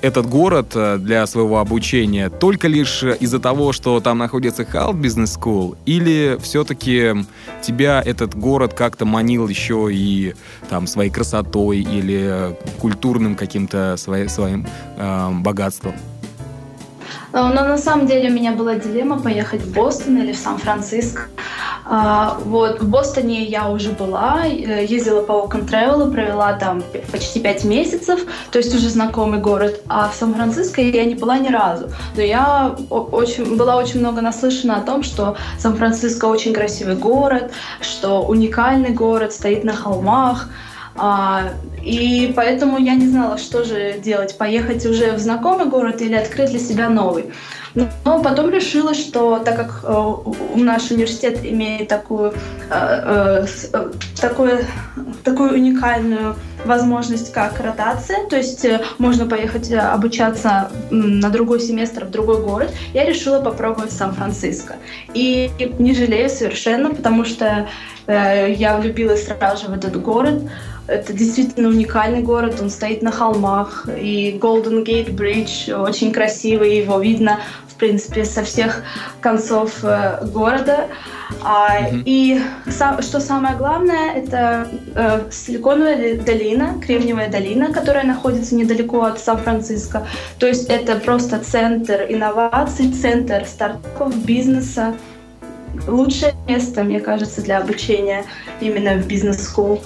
этот 0.00 0.26
город 0.26 0.72
э, 0.74 0.98
для 0.98 1.26
своего 1.26 1.58
обучения 1.58 2.30
только 2.30 2.68
лишь 2.68 3.02
из-за 3.02 3.38
того, 3.38 3.72
что 3.72 4.00
там 4.00 4.18
находится 4.18 4.64
Халт 4.64 4.96
Business 4.96 5.38
School, 5.38 5.76
или 5.86 6.38
все-таки 6.40 7.14
тебя 7.62 8.02
этот 8.04 8.34
город 8.36 8.74
как-то 8.74 9.04
манил 9.04 9.48
еще 9.48 9.88
и 9.90 10.34
там 10.68 10.86
своей 10.86 11.10
красотой 11.10 11.78
или 11.78 12.56
культурным 12.80 13.34
каким-то 13.34 13.96
своим, 13.96 14.28
своим 14.28 14.66
э, 14.96 15.30
богатством? 15.40 15.94
Но 17.32 17.50
на 17.52 17.78
самом 17.78 18.06
деле 18.06 18.30
у 18.30 18.32
меня 18.32 18.52
была 18.52 18.74
дилемма 18.76 19.20
поехать 19.20 19.62
в 19.62 19.72
Бостон 19.72 20.18
или 20.18 20.32
в 20.32 20.38
Сан-Франциско. 20.38 21.22
А, 21.90 22.38
вот, 22.44 22.80
в 22.80 22.88
Бостоне 22.88 23.44
я 23.44 23.70
уже 23.70 23.90
была, 23.90 24.46
э, 24.46 24.84
ездила 24.84 25.22
по 25.22 25.32
Open 25.32 25.66
Travel, 25.66 26.12
провела 26.12 26.52
там 26.52 26.82
почти 27.10 27.40
пять 27.40 27.64
месяцев, 27.64 28.20
то 28.50 28.58
есть 28.58 28.74
уже 28.74 28.90
знакомый 28.90 29.40
город. 29.40 29.80
А 29.88 30.10
в 30.10 30.14
Сан-Франциско 30.14 30.82
я 30.82 31.04
не 31.06 31.14
была 31.14 31.38
ни 31.38 31.48
разу. 31.48 31.90
Но 32.14 32.22
я 32.22 32.76
очень, 32.90 33.56
была 33.56 33.76
очень 33.76 34.00
много 34.00 34.20
наслышана 34.20 34.76
о 34.76 34.80
том, 34.82 35.02
что 35.02 35.36
Сан-Франциско 35.58 36.26
очень 36.26 36.52
красивый 36.52 36.96
город, 36.96 37.52
что 37.80 38.22
уникальный 38.22 38.90
город, 38.90 39.32
стоит 39.32 39.64
на 39.64 39.72
холмах. 39.74 40.48
А, 40.98 41.52
и 41.82 42.32
поэтому 42.34 42.78
я 42.78 42.94
не 42.94 43.06
знала, 43.06 43.38
что 43.38 43.64
же 43.64 43.98
делать, 44.00 44.36
поехать 44.36 44.84
уже 44.84 45.12
в 45.12 45.18
знакомый 45.18 45.66
город 45.66 46.02
или 46.02 46.14
открыть 46.14 46.50
для 46.50 46.58
себя 46.58 46.88
новый. 46.88 47.32
Но 48.04 48.20
потом 48.22 48.50
решила, 48.50 48.94
что 48.94 49.38
так 49.38 49.56
как 49.56 49.80
э, 49.84 50.14
наш 50.56 50.90
университет 50.90 51.44
имеет 51.44 51.88
такую, 51.88 52.32
э, 52.70 53.46
э, 53.72 53.90
такую, 54.20 54.64
такую 55.22 55.54
уникальную 55.54 56.34
возможность, 56.64 57.32
как 57.32 57.60
ротация, 57.60 58.26
то 58.26 58.36
есть 58.36 58.64
э, 58.64 58.80
можно 58.98 59.26
поехать 59.26 59.70
э, 59.70 59.78
обучаться 59.78 60.70
на 60.90 61.28
другой 61.30 61.60
семестр 61.60 62.06
в 62.06 62.10
другой 62.10 62.42
город, 62.42 62.72
я 62.94 63.04
решила 63.04 63.40
попробовать 63.40 63.92
Сан-Франциско. 63.92 64.76
И 65.14 65.50
не 65.78 65.94
жалею 65.94 66.28
совершенно, 66.30 66.90
потому 66.90 67.24
что 67.24 67.68
э, 68.06 68.52
я 68.54 68.76
влюбилась 68.78 69.26
сразу 69.26 69.64
же 69.64 69.70
в 69.70 69.74
этот 69.74 70.00
город. 70.00 70.42
Это 70.88 71.12
действительно 71.12 71.68
уникальный 71.68 72.22
город, 72.22 72.58
он 72.60 72.70
стоит 72.70 73.02
на 73.02 73.12
холмах, 73.12 73.88
и 73.96 74.38
Golden 74.40 74.84
Gate 74.84 75.14
Bridge 75.14 75.72
очень 75.72 76.12
красивый, 76.12 76.78
его 76.78 76.98
видно 76.98 77.40
принципе, 77.78 78.24
со 78.24 78.42
всех 78.42 78.82
концов 79.20 79.82
э, 79.82 80.24
города. 80.26 80.88
А, 81.42 81.80
mm-hmm. 81.80 82.02
И 82.04 82.40
сам, 82.68 83.00
что 83.02 83.20
самое 83.20 83.56
главное, 83.56 84.14
это 84.14 84.68
э, 84.94 85.30
Силиконовая 85.30 86.18
долина, 86.18 86.80
Кремниевая 86.84 87.30
долина, 87.30 87.72
которая 87.72 88.04
находится 88.04 88.54
недалеко 88.54 89.04
от 89.04 89.20
Сан-Франциско. 89.20 90.06
То 90.38 90.46
есть 90.46 90.68
это 90.68 90.96
просто 90.96 91.38
центр 91.38 92.06
инноваций, 92.08 92.92
центр 92.92 93.44
стартапов, 93.46 94.16
бизнеса. 94.24 94.94
Лучшее 95.86 96.34
место, 96.48 96.82
мне 96.82 96.98
кажется, 96.98 97.42
для 97.42 97.58
обучения 97.58 98.24
именно 98.60 98.94
в 98.94 99.06
бизнес-скул. 99.06 99.82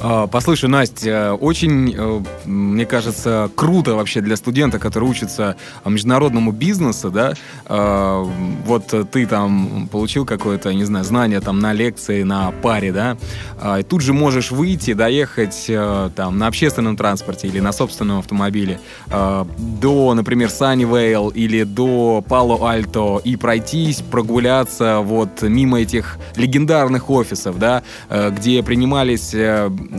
А, 0.00 0.28
послушай, 0.28 0.68
Настя, 0.68 1.34
очень, 1.34 1.94
э, 1.96 2.20
мне 2.44 2.86
кажется, 2.86 3.50
круто 3.56 3.94
вообще 3.94 4.20
для 4.20 4.36
студента, 4.36 4.78
который 4.78 5.08
учится 5.08 5.56
международному 5.84 6.52
бизнесу, 6.52 7.10
да, 7.10 7.34
а, 7.66 8.22
вот 8.64 8.94
ты 9.10 9.26
там 9.26 9.88
получил 9.90 10.24
какое-то, 10.24 10.72
не 10.72 10.84
знаю, 10.84 11.04
знание 11.04 11.40
там 11.40 11.58
на 11.58 11.72
лекции, 11.72 12.22
на 12.22 12.52
паре, 12.52 12.92
да, 12.92 13.16
а, 13.60 13.80
и 13.80 13.82
тут 13.82 14.02
же 14.02 14.12
можешь 14.12 14.52
выйти, 14.52 14.92
доехать 14.92 15.64
э, 15.68 16.10
там 16.14 16.38
на 16.38 16.46
общественном 16.46 16.96
транспорте 16.96 17.48
или 17.48 17.60
на 17.60 17.72
собственном 17.72 18.20
автомобиле 18.20 18.80
до, 19.08 20.14
например, 20.14 20.50
Саннивейл 20.50 21.28
или 21.28 21.64
до 21.64 22.24
Пало-Альто 22.26 23.20
и 23.24 23.36
пройтись, 23.36 24.02
прогуляться 24.02 25.00
вот 25.02 25.42
мимо 25.42 25.80
этих 25.80 26.18
легендарных 26.36 27.10
офисов, 27.10 27.58
да, 27.58 27.82
э, 28.08 28.30
где 28.30 28.62
принимались 28.62 29.34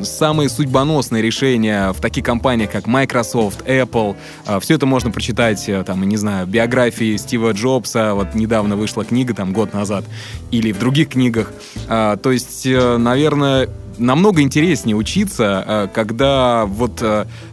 самые 0.04 0.50
судьбоносные 0.50 1.22
решения 1.22 1.92
в 1.92 2.02
таких 2.02 2.24
компаниях, 2.24 2.72
как 2.72 2.88
Microsoft, 2.88 3.62
Apple. 3.68 4.16
Э, 4.46 4.60
все 4.60 4.76
это 4.76 4.86
можно 4.86 5.12
прочитать, 5.12 5.68
э, 5.68 5.84
там, 5.84 6.04
не 6.08 6.18
знаю, 6.18 6.48
биографии 6.48 7.18
Стива 7.18 7.52
Джобса. 7.52 8.14
Вот 8.14 8.36
недавно 8.36 8.76
вышла 8.76 9.06
книга, 9.06 9.34
там, 9.34 9.54
год 9.54 9.74
назад. 9.74 10.06
Или 10.52 10.72
в 10.72 10.80
других 10.80 11.10
книгах. 11.10 11.52
Э, 11.88 12.18
то 12.22 12.32
есть, 12.32 12.66
э, 12.66 12.98
наверное, 12.98 13.70
намного 13.98 14.42
интереснее 14.42 14.96
учиться, 14.96 15.64
э, 15.68 15.88
когда 15.94 16.66
вот 16.66 17.04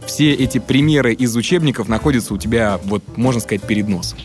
все 0.05 0.33
эти 0.33 0.59
примеры 0.59 1.13
из 1.13 1.35
учебников 1.35 1.89
находятся 1.89 2.33
у 2.33 2.37
тебя, 2.37 2.79
вот, 2.85 3.03
можно 3.17 3.41
сказать, 3.41 3.63
перед 3.63 3.87
носом. 3.87 4.17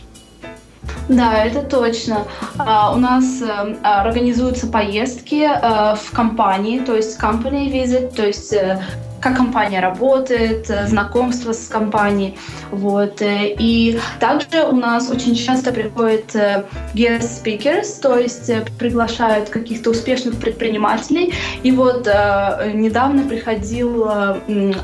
Да, 1.09 1.45
это 1.45 1.63
точно. 1.63 2.27
Uh, 2.57 2.95
у 2.95 2.99
нас 2.99 3.25
uh, 3.43 3.81
организуются 3.83 4.67
поездки 4.67 5.45
uh, 5.45 5.97
в 5.97 6.11
компании, 6.13 6.79
то 6.79 6.95
есть 6.95 7.19
company 7.21 7.71
visit, 7.71 8.15
то 8.15 8.27
есть 8.27 8.55
как 9.21 9.37
компания 9.37 9.79
работает, 9.79 10.67
знакомство 10.89 11.53
с 11.53 11.69
компанией. 11.69 12.37
Вот. 12.73 13.19
И 13.23 14.01
также 14.19 14.65
у 14.69 14.75
нас 14.75 15.11
очень 15.11 15.37
часто 15.37 15.71
приходят 15.71 16.35
guest 16.35 17.41
speakers, 17.45 18.01
то 18.01 18.19
есть 18.19 18.51
приглашают 18.79 19.49
каких-то 19.49 19.91
успешных 19.91 20.41
предпринимателей. 20.41 21.35
И 21.63 21.71
вот 21.71 22.09
недавно 22.09 23.23
приходил 23.23 24.11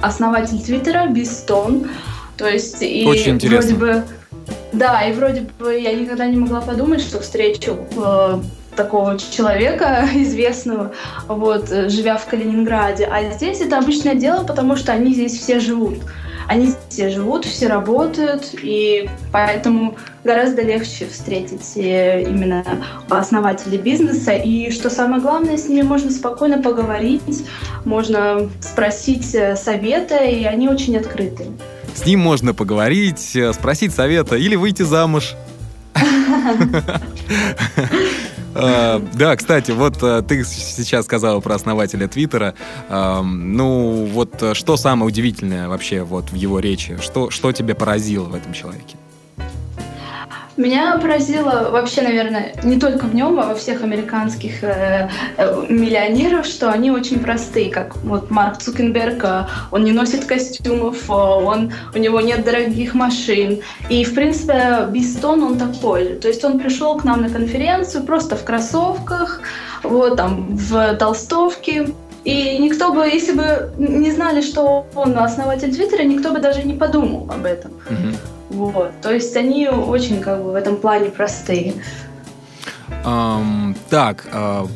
основатель 0.03 0.63
Твиттера 0.63 1.09
Бистон. 1.09 1.89
То 2.37 2.47
есть 2.47 2.81
и 2.81 3.05
очень 3.09 3.35
интересно. 3.35 3.75
вроде 3.75 3.75
бы 3.75 4.05
да, 4.73 5.03
и 5.03 5.13
вроде 5.13 5.47
бы 5.59 5.79
я 5.79 5.93
никогда 5.95 6.27
не 6.27 6.37
могла 6.37 6.61
подумать, 6.61 7.01
что 7.01 7.21
встречу 7.21 7.79
э, 7.97 8.41
такого 8.77 9.19
человека 9.19 10.09
известного, 10.15 10.93
вот, 11.27 11.69
живя 11.69 12.17
в 12.17 12.27
Калининграде. 12.27 13.09
А 13.11 13.31
здесь 13.33 13.61
это 13.61 13.79
обычное 13.79 14.15
дело, 14.15 14.45
потому 14.45 14.77
что 14.77 14.93
они 14.93 15.13
здесь 15.15 15.39
все 15.39 15.61
живут. 15.61 15.99
Они 16.49 16.73
все 16.89 17.11
живут, 17.11 17.45
все 17.45 17.67
работают, 17.67 18.55
и 18.63 19.11
поэтому 19.31 19.99
гораздо 20.25 20.63
легче 20.63 21.07
встретить 21.07 21.77
именно 21.77 22.65
основателей 23.11 23.77
бизнеса. 23.77 24.33
И 24.33 24.71
что 24.71 24.89
самое 24.89 25.21
главное, 25.21 25.59
с 25.59 25.69
ними 25.69 25.83
можно 25.83 26.11
спокойно 26.11 26.63
поговорить, 26.63 27.45
можно 27.85 28.49
спросить 28.61 29.35
э, 29.35 29.57
совета, 29.57 30.25
и 30.25 30.45
они 30.45 30.71
очень 30.71 30.97
открытые. 30.97 31.51
С 31.99 32.07
ним 32.07 32.21
можно 32.21 32.55
поговорить, 32.55 33.35
э, 33.35 33.53
спросить 33.53 33.93
совета 33.93 34.37
или 34.37 34.55
выйти 34.55 34.83
замуж. 34.83 35.35
Э, 38.61 39.01
да, 39.15 39.37
кстати, 39.37 39.71
вот 39.71 40.03
э, 40.03 40.23
ты 40.27 40.43
сейчас 40.43 41.05
сказала 41.05 41.39
про 41.39 41.55
основателя 41.55 42.09
Твиттера. 42.09 42.55
Ну, 42.91 44.09
вот 44.11 44.43
что 44.55 44.77
самое 44.77 45.07
удивительное 45.07 45.69
вообще 45.69 46.03
вот 46.03 46.33
в 46.33 46.35
его 46.35 46.59
речи? 46.59 46.99
Что, 47.01 47.31
что 47.31 47.53
тебя 47.53 47.77
поразило 47.77 48.25
в 48.25 48.35
этом 48.35 48.53
человеке? 48.55 48.97
Меня 50.59 50.99
поразило 50.99 51.69
вообще, 51.71 52.03
наверное, 52.03 52.53
не 52.65 52.81
только 52.81 53.05
в 53.05 53.15
нем, 53.15 53.39
а 53.39 53.47
во 53.47 53.55
всех 53.55 53.85
американских 53.85 54.65
э, 54.65 55.09
э, 55.37 55.67
миллионеров, 55.69 56.47
что 56.47 56.73
они 56.73 56.91
очень 56.91 57.21
простые, 57.21 57.71
как 57.71 57.97
вот 57.99 58.29
Марк 58.33 58.59
Цукенберг, 58.59 59.23
э, 59.23 59.47
он 59.71 59.85
не 59.85 59.93
носит 59.93 60.25
костюмов, 60.25 61.09
э, 61.09 61.13
он, 61.13 61.73
у 61.95 61.99
него 61.99 62.21
нет 62.21 62.45
дорогих 62.45 62.95
машин. 62.95 63.61
И, 63.89 64.03
в 64.03 64.15
принципе, 64.15 64.89
Бистон 64.89 65.45
он 65.45 65.59
такой. 65.59 66.17
То 66.17 66.27
есть 66.27 66.45
он 66.45 66.59
пришел 66.59 66.99
к 66.99 67.05
нам 67.05 67.23
на 67.23 67.31
конференцию 67.31 68.03
просто 68.03 68.35
в 68.35 68.43
кроссовках, 68.43 69.43
вот 69.85 70.17
там 70.17 70.57
в 70.57 70.97
толстовке, 70.97 71.95
и 72.25 72.59
никто 72.59 72.93
бы, 72.93 73.07
если 73.07 73.31
бы 73.31 73.73
не 73.79 74.11
знали, 74.11 74.41
что 74.41 74.87
он 74.97 75.17
основатель 75.17 75.73
Твиттера, 75.73 76.03
никто 76.03 76.33
бы 76.33 76.41
даже 76.41 76.65
не 76.65 76.75
подумал 76.75 77.31
об 77.31 77.45
этом. 77.45 77.71
Mm-hmm. 77.89 78.38
Вот. 78.51 78.93
То 79.01 79.13
есть 79.13 79.37
они 79.37 79.69
очень 79.69 80.21
как 80.21 80.43
бы 80.43 80.53
в 80.53 80.55
этом 80.55 80.77
плане 80.77 81.11
простые. 81.11 81.75
Um, 83.05 83.77
так, 83.91 84.27
uh, 84.33 84.69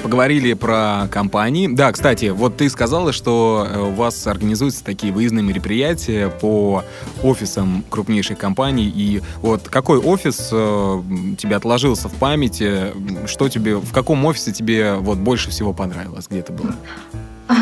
поговорили 0.00 0.54
про 0.54 1.08
компании. 1.10 1.68
Да, 1.70 1.92
кстати, 1.92 2.26
вот 2.26 2.56
ты 2.56 2.68
сказала, 2.68 3.12
что 3.12 3.66
э, 3.68 3.78
у 3.78 3.92
вас 3.92 4.26
организуются 4.26 4.84
такие 4.84 5.12
выездные 5.12 5.44
мероприятия 5.44 6.28
по 6.28 6.84
офисам 7.22 7.84
крупнейших 7.88 8.38
компаний. 8.38 8.92
И 8.94 9.22
вот 9.42 9.68
какой 9.68 9.98
офис 9.98 10.48
э, 10.52 11.02
тебе 11.38 11.56
отложился 11.56 12.08
в 12.08 12.14
памяти? 12.14 12.92
Что 13.26 13.48
тебе, 13.48 13.76
в 13.76 13.92
каком 13.92 14.24
офисе 14.24 14.52
тебе 14.52 14.94
вот 14.94 15.18
больше 15.18 15.50
всего 15.50 15.72
понравилось? 15.72 16.26
Где 16.28 16.40
это 16.40 16.52
было? 16.52 16.74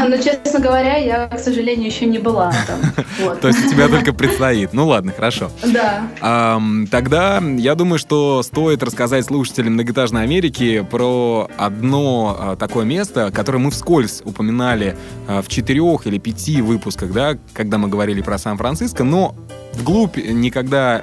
Но, 0.08 0.16
честно 0.16 0.60
говоря, 0.60 0.96
я, 0.96 1.28
к 1.28 1.38
сожалению, 1.38 1.86
еще 1.86 2.06
не 2.06 2.18
была 2.18 2.52
там. 2.66 2.78
Вот. 3.20 3.40
То 3.40 3.48
есть 3.48 3.66
у 3.66 3.70
тебя 3.70 3.88
только 3.88 4.12
предстоит. 4.12 4.72
Ну 4.72 4.86
ладно, 4.86 5.12
хорошо. 5.12 5.50
Да. 5.64 6.60
Тогда 6.90 7.42
я 7.56 7.74
думаю, 7.74 7.98
что 7.98 8.42
стоит 8.42 8.82
рассказать 8.82 9.24
слушателям 9.24 9.74
Многоэтажной 9.74 10.22
Америки 10.22 10.86
про 10.88 11.48
одно 11.56 12.36
а, 12.38 12.56
такое 12.56 12.84
место, 12.84 13.30
которое 13.32 13.58
мы 13.58 13.70
вскользь 13.70 14.22
упоминали 14.24 14.96
а, 15.26 15.42
в 15.42 15.48
четырех 15.48 16.06
или 16.06 16.18
пяти 16.18 16.60
выпусках, 16.62 17.12
да, 17.12 17.38
когда 17.54 17.78
мы 17.78 17.88
говорили 17.88 18.20
про 18.22 18.38
Сан-Франциско, 18.38 19.04
но 19.04 19.34
вглубь 19.74 20.16
никогда 20.16 21.02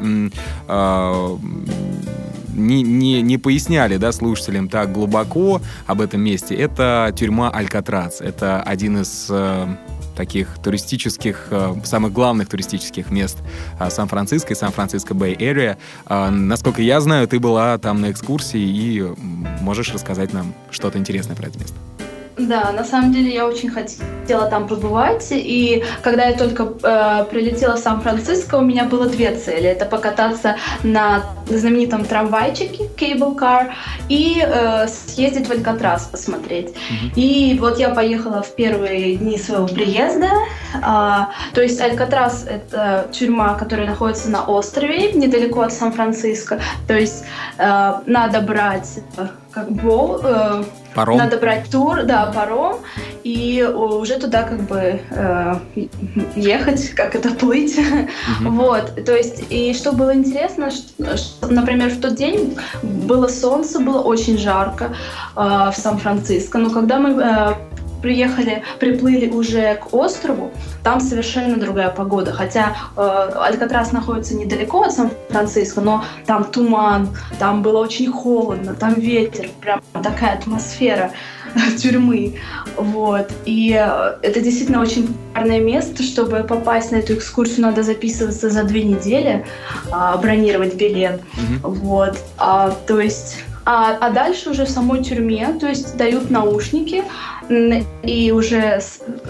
а, 0.67 1.37
не, 2.55 2.81
не, 2.81 3.21
не 3.21 3.37
поясняли 3.37 3.97
да, 3.97 4.11
слушателям 4.11 4.69
так 4.69 4.91
глубоко 4.91 5.61
об 5.85 6.01
этом 6.01 6.21
месте, 6.21 6.55
это 6.55 7.13
тюрьма 7.15 7.49
Алькатрас. 7.49 8.21
Это 8.21 8.61
один 8.61 9.01
из 9.01 9.27
э, 9.29 9.75
таких 10.15 10.47
туристических, 10.63 11.47
э, 11.51 11.75
самых 11.83 12.13
главных 12.13 12.49
туристических 12.49 13.11
мест 13.11 13.37
э, 13.79 13.89
Сан-Франциско 13.89 14.53
и 14.53 14.55
Сан-Франциско 14.55 15.13
Бэй 15.13 15.35
Area. 15.35 15.77
Э, 16.07 16.29
насколько 16.29 16.81
я 16.81 17.01
знаю, 17.01 17.27
ты 17.27 17.39
была 17.39 17.77
там 17.77 18.01
на 18.01 18.11
экскурсии 18.11 18.61
и 18.61 19.03
можешь 19.61 19.93
рассказать 19.93 20.33
нам 20.33 20.53
что-то 20.71 20.97
интересное 20.97 21.35
про 21.35 21.47
это 21.47 21.59
место. 21.59 21.75
Да, 22.37 22.71
на 22.73 22.83
самом 22.83 23.13
деле 23.13 23.33
я 23.33 23.47
очень 23.47 23.69
хотела 23.69 24.49
там 24.49 24.67
побывать, 24.67 25.27
и 25.31 25.83
когда 26.01 26.25
я 26.25 26.37
только 26.37 26.63
э, 26.83 27.25
прилетела 27.31 27.75
в 27.75 27.79
Сан-Франциско, 27.79 28.55
у 28.55 28.61
меня 28.61 28.83
было 28.83 29.07
две 29.07 29.35
цели. 29.35 29.69
Это 29.69 29.85
покататься 29.85 30.57
на 30.83 31.23
знаменитом 31.47 32.03
трамвайчике, 32.03 32.89
cable 32.97 33.37
car, 33.37 33.71
и 34.09 34.43
э, 34.45 34.87
съездить 34.87 35.47
в 35.47 35.51
Алькатрас 35.51 36.07
посмотреть. 36.07 36.69
Mm-hmm. 36.69 37.11
И 37.15 37.57
вот 37.59 37.79
я 37.79 37.89
поехала 37.89 38.41
в 38.41 38.53
первые 38.55 39.15
дни 39.15 39.37
своего 39.37 39.67
приезда. 39.67 40.29
Э, 40.75 41.27
то 41.53 41.61
есть 41.61 41.79
Алькатрас— 41.79 42.45
это 42.49 43.07
тюрьма, 43.13 43.53
которая 43.53 43.87
находится 43.87 44.29
на 44.29 44.43
острове, 44.43 45.13
недалеко 45.13 45.61
от 45.61 45.71
Сан-Франциско. 45.71 46.59
То 46.85 46.95
есть 46.95 47.23
э, 47.57 47.93
надо 48.05 48.41
брать 48.41 48.99
э, 49.15 49.27
как 49.51 49.71
бы... 49.71 50.19
Э, 50.21 50.63
Паром? 50.95 51.17
Надо 51.17 51.37
брать 51.37 51.69
тур, 51.69 52.03
да, 52.03 52.31
паром, 52.33 52.77
и 53.23 53.61
уже 53.61 54.17
туда 54.17 54.43
как 54.43 54.61
бы 54.61 55.01
э, 55.09 55.55
ехать, 56.35 56.89
как 56.95 57.15
это 57.15 57.29
плыть. 57.31 57.77
Угу. 57.77 58.49
Вот, 58.49 59.05
то 59.05 59.13
есть, 59.13 59.43
и 59.49 59.73
что 59.73 59.91
было 59.91 60.15
интересно, 60.15 60.71
что, 60.71 61.17
что, 61.17 61.47
например, 61.47 61.89
в 61.89 61.99
тот 61.99 62.15
день 62.15 62.57
было 62.81 63.27
солнце, 63.27 63.79
было 63.79 64.01
очень 64.01 64.37
жарко 64.37 64.95
э, 65.35 65.39
в 65.39 65.73
Сан-Франциско, 65.75 66.57
но 66.57 66.69
когда 66.69 66.97
мы 66.97 67.21
э, 67.21 67.53
приехали, 68.01 68.63
приплыли 68.79 69.29
уже 69.29 69.75
к 69.75 69.93
острову, 69.93 70.51
там 70.83 70.99
совершенно 70.99 71.57
другая 71.57 71.89
погода. 71.89 72.31
Хотя 72.31 72.75
э, 72.95 73.31
Алькатрас 73.35 73.91
находится 73.91 74.35
недалеко 74.35 74.83
от 74.83 74.93
Сан-Франциско, 74.93 75.81
но 75.81 76.03
там 76.25 76.45
туман, 76.45 77.09
там 77.39 77.61
было 77.61 77.79
очень 77.79 78.11
холодно, 78.11 78.75
там 78.75 78.93
ветер, 78.93 79.49
прям 79.61 79.81
такая 79.93 80.37
атмосфера 80.37 81.11
тюрьмы. 81.77 82.35
Вот. 82.77 83.31
И 83.45 83.77
э, 83.79 84.17
это 84.21 84.41
действительно 84.41 84.81
очень 84.81 85.07
популярное 85.35 85.59
место. 85.59 86.03
Чтобы 86.03 86.43
попасть 86.43 86.91
на 86.91 86.97
эту 86.97 87.13
экскурсию, 87.13 87.61
надо 87.61 87.83
записываться 87.83 88.49
за 88.49 88.63
две 88.63 88.83
недели, 88.83 89.45
э, 89.91 90.17
бронировать 90.21 90.75
билет. 90.75 91.21
Mm-hmm. 91.21 91.59
Вот. 91.63 92.17
А, 92.37 92.71
то 92.87 92.99
есть 92.99 93.43
а, 93.65 93.97
а 93.99 94.11
дальше 94.11 94.51
уже 94.51 94.65
в 94.65 94.69
самой 94.69 95.03
тюрьме, 95.03 95.47
то 95.59 95.67
есть 95.67 95.97
дают 95.97 96.29
наушники, 96.29 97.03
и 97.49 98.31
уже 98.31 98.81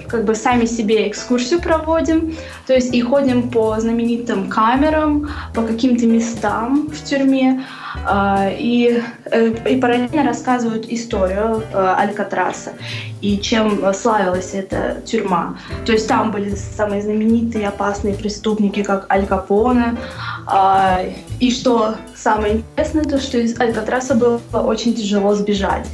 как 0.08 0.26
бы 0.26 0.36
сами 0.36 0.66
себе 0.66 1.08
экскурсию 1.08 1.62
проводим, 1.62 2.36
то 2.68 2.74
есть 2.74 2.94
и 2.94 3.02
ходим 3.02 3.50
по 3.50 3.80
знаменитым 3.80 4.50
камерам, 4.50 5.30
по 5.54 5.62
каким-то 5.62 6.06
местам 6.06 6.88
в 6.88 7.04
тюрьме, 7.04 7.64
а, 8.06 8.50
и, 8.52 9.02
э, 9.32 9.54
и 9.70 9.80
параллельно 9.80 10.24
рассказывают 10.24 10.86
историю 10.90 11.64
э, 11.72 11.96
Алькатраса 11.98 12.74
и 13.22 13.40
чем 13.40 13.82
славилась 13.94 14.54
эта 14.54 15.02
тюрьма. 15.06 15.58
То 15.86 15.94
есть 15.94 16.08
там 16.08 16.32
были 16.32 16.54
самые 16.56 17.02
знаменитые 17.02 17.68
опасные 17.68 18.14
преступники, 18.14 18.84
как 18.84 19.12
Аль 19.12 19.26
Капоне, 19.26 19.98
а, 20.46 21.02
и 21.40 21.52
что 21.52 21.96
самое 22.16 22.58
интересное, 22.58 23.04
то 23.04 23.20
что 23.20 23.40
из 23.40 23.60
Алькатраса 23.60 24.14
было 24.16 24.40
очень 24.54 24.94
тяжело 24.94 25.34
сбежать. 25.34 25.88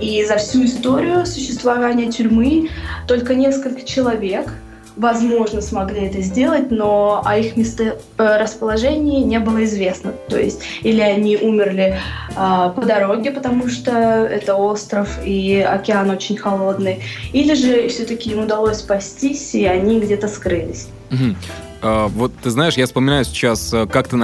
И 0.00 0.24
за 0.24 0.36
всю 0.36 0.64
историю 0.64 1.26
существует 1.26 1.65
существования 1.66 2.12
тюрьмы 2.12 2.70
только 3.08 3.34
несколько 3.34 3.82
человек– 3.82 4.52
возможно, 4.96 5.60
смогли 5.60 6.06
это 6.06 6.22
сделать, 6.22 6.70
но 6.70 7.22
о 7.24 7.36
их 7.36 7.56
месторасположении 7.56 9.22
не 9.22 9.38
было 9.38 9.64
известно. 9.64 10.12
То 10.28 10.38
есть 10.38 10.62
или 10.82 11.00
они 11.00 11.36
умерли 11.36 11.98
э, 12.30 12.72
по 12.74 12.82
дороге, 12.82 13.30
потому 13.30 13.68
что 13.68 13.92
это 13.92 14.54
остров 14.56 15.18
и 15.24 15.60
океан 15.60 16.10
очень 16.10 16.36
холодный, 16.36 17.02
или 17.32 17.54
же 17.54 17.88
все-таки 17.88 18.30
им 18.30 18.44
удалось 18.44 18.78
спастись, 18.78 19.54
и 19.54 19.66
они 19.66 20.00
где-то 20.00 20.28
скрылись. 20.28 20.88
А, 21.10 21.14
вот 21.82 22.32
ты 22.42 22.50
знаешь, 22.50 22.74
я 22.74 22.86
вспоминаю 22.86 23.24
сейчас, 23.24 23.72
э, 23.72 23.86
как 23.86 24.08
ты 24.08 24.16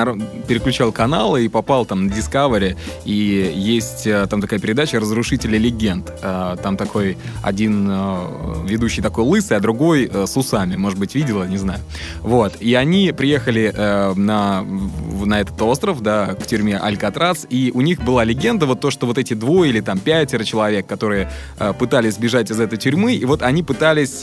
переключал 0.49 0.93
каналы 0.93 1.45
и 1.45 1.49
попал 1.49 1.85
там 1.85 2.07
на 2.07 2.11
Discovery, 2.11 2.77
и 3.05 3.53
есть 3.55 4.07
э, 4.07 4.27
там 4.29 4.41
такая 4.41 4.59
передача 4.59 4.99
«Разрушители 4.99 5.59
легенд». 5.59 6.11
А, 6.23 6.57
там 6.57 6.77
такой 6.77 7.19
один 7.43 7.89
э, 7.91 8.65
ведущий 8.67 9.03
такой 9.03 9.25
лысый, 9.25 9.57
а 9.57 9.61
другой 9.61 10.11
с 10.13 10.37
усами. 10.37 10.77
Может 10.77 10.99
быть, 10.99 11.15
видела, 11.15 11.45
не 11.45 11.57
знаю. 11.59 11.81
Вот. 12.21 12.55
И 12.61 12.75
они 12.75 13.13
приехали 13.13 13.73
на, 14.17 14.63
на 14.63 15.41
этот 15.41 15.61
остров, 15.63 16.01
да, 16.03 16.35
к 16.35 16.47
тюрьме 16.47 16.79
Алькатрас, 16.79 17.47
и 17.49 17.71
у 17.75 17.81
них 17.81 18.03
была 18.03 18.25
легенда, 18.25 18.67
вот 18.67 18.81
то, 18.81 18.91
что 18.91 19.07
вот 19.07 19.19
эти 19.19 19.35
двое 19.35 19.71
или 19.71 19.81
там 19.81 19.99
пятеро 19.99 20.45
человек, 20.45 20.87
которые 20.87 21.31
пытались 21.79 22.15
сбежать 22.15 22.51
из 22.51 22.61
этой 22.61 22.79
тюрьмы, 22.79 23.15
и 23.15 23.25
вот 23.25 23.43
они 23.43 23.63
пытались 23.63 24.21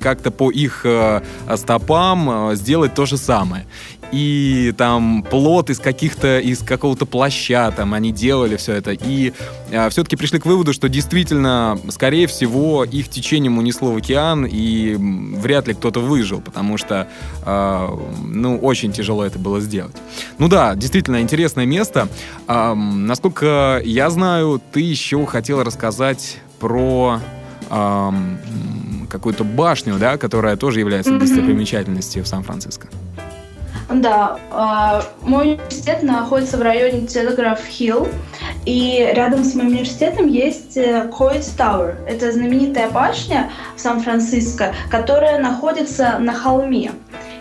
как-то 0.00 0.30
по 0.30 0.50
их 0.50 0.86
стопам 1.56 2.54
сделать 2.54 2.67
делать 2.68 2.94
то 2.94 3.06
же 3.06 3.16
самое. 3.16 3.64
И 4.12 4.74
там 4.76 5.22
плод 5.22 5.70
из 5.70 5.78
каких-то, 5.78 6.38
из 6.38 6.58
какого-то 6.58 7.06
плаща 7.06 7.70
там 7.70 7.94
они 7.94 8.12
делали 8.12 8.56
все 8.56 8.74
это. 8.74 8.92
И 8.92 9.32
а, 9.72 9.88
все-таки 9.88 10.16
пришли 10.16 10.38
к 10.38 10.44
выводу, 10.46 10.74
что 10.74 10.88
действительно, 10.88 11.78
скорее 11.88 12.26
всего, 12.26 12.84
их 12.84 13.08
течением 13.08 13.56
унесло 13.56 13.90
в 13.92 13.96
океан, 13.96 14.46
и 14.46 14.96
вряд 14.98 15.66
ли 15.66 15.74
кто-то 15.74 16.00
выжил, 16.00 16.40
потому 16.42 16.76
что, 16.76 17.08
а, 17.44 17.98
ну, 18.22 18.58
очень 18.58 18.92
тяжело 18.92 19.24
это 19.24 19.38
было 19.38 19.60
сделать. 19.60 19.96
Ну 20.38 20.48
да, 20.48 20.74
действительно, 20.74 21.22
интересное 21.22 21.66
место. 21.66 22.08
А, 22.46 22.74
насколько 22.74 23.80
я 23.82 24.10
знаю, 24.10 24.60
ты 24.72 24.80
еще 24.80 25.24
хотел 25.24 25.62
рассказать 25.62 26.38
про 26.60 27.20
какую-то 29.08 29.44
башню, 29.44 29.98
да, 29.98 30.16
которая 30.16 30.56
тоже 30.56 30.80
является 30.80 31.12
mm-hmm. 31.12 31.18
достопримечательностью 31.18 32.24
в 32.24 32.28
Сан-Франциско. 32.28 32.88
Да, 33.90 34.38
э, 34.52 35.26
мой 35.26 35.52
университет 35.54 36.02
находится 36.02 36.58
в 36.58 36.62
районе 36.62 37.06
Телеграф-Хилл, 37.06 38.08
и 38.66 39.10
рядом 39.14 39.44
с 39.44 39.54
моим 39.54 39.68
университетом 39.68 40.26
есть 40.28 40.78
Койт 41.10 41.42
э, 41.42 41.56
Тауэр. 41.56 41.96
Это 42.06 42.30
знаменитая 42.32 42.90
башня 42.90 43.50
в 43.76 43.80
Сан-Франциско, 43.80 44.74
которая 44.90 45.40
находится 45.40 46.18
на 46.18 46.34
холме. 46.34 46.92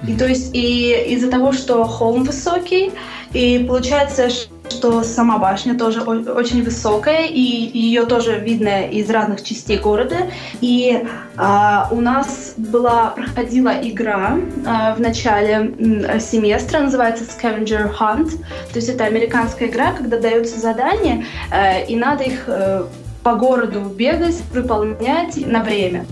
И 0.07 0.15
то 0.15 0.25
есть 0.25 0.55
и 0.55 0.93
из-за 1.09 1.29
того, 1.29 1.51
что 1.51 1.83
холм 1.83 2.23
высокий, 2.23 2.93
и 3.33 3.65
получается, 3.67 4.29
что 4.29 4.56
сама 5.03 5.37
башня 5.37 5.77
тоже 5.77 6.01
очень 6.01 6.63
высокая, 6.63 7.25
и 7.25 7.39
ее 7.39 8.05
тоже 8.05 8.39
видно 8.39 8.87
из 8.87 9.09
разных 9.09 9.43
частей 9.43 9.77
города. 9.77 10.17
И 10.61 11.03
а, 11.35 11.87
у 11.91 12.01
нас 12.01 12.53
была 12.57 13.11
проходила 13.11 13.73
игра 13.81 14.37
а, 14.65 14.95
в 14.95 14.99
начале 14.99 15.73
семестра, 16.19 16.79
называется 16.79 17.23
Scavenger 17.23 17.91
Hunt. 17.97 18.31
То 18.71 18.75
есть 18.75 18.89
это 18.89 19.05
американская 19.05 19.67
игра, 19.67 19.93
когда 19.93 20.19
дается 20.19 20.59
задание, 20.59 21.25
а, 21.51 21.79
и 21.79 21.95
надо 21.95 22.23
их 22.23 22.45
а, 22.47 22.87
по 23.23 23.35
городу 23.35 23.81
бегать, 23.81 24.41
выполнять 24.53 25.35
на 25.45 25.61
время. 25.61 26.05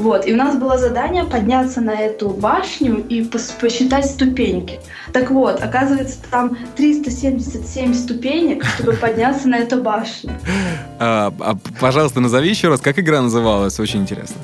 Вот. 0.00 0.26
И 0.26 0.32
у 0.32 0.36
нас 0.36 0.56
было 0.56 0.78
задание 0.78 1.24
подняться 1.24 1.82
на 1.82 1.90
эту 1.90 2.30
башню 2.30 3.04
и 3.06 3.22
посчитать 3.22 4.06
ступеньки. 4.06 4.80
Так 5.12 5.30
вот, 5.30 5.62
оказывается, 5.62 6.16
там 6.30 6.56
377 6.76 7.92
ступенек, 7.92 8.64
чтобы 8.64 8.94
подняться 8.94 9.46
на 9.46 9.58
эту 9.58 9.82
башню. 9.82 10.30
А, 10.98 11.30
а, 11.38 11.56
пожалуйста, 11.78 12.20
назови 12.20 12.48
еще 12.48 12.68
раз, 12.68 12.80
как 12.80 12.98
игра 12.98 13.20
называлась, 13.20 13.78
очень 13.78 14.00
интересно. 14.00 14.36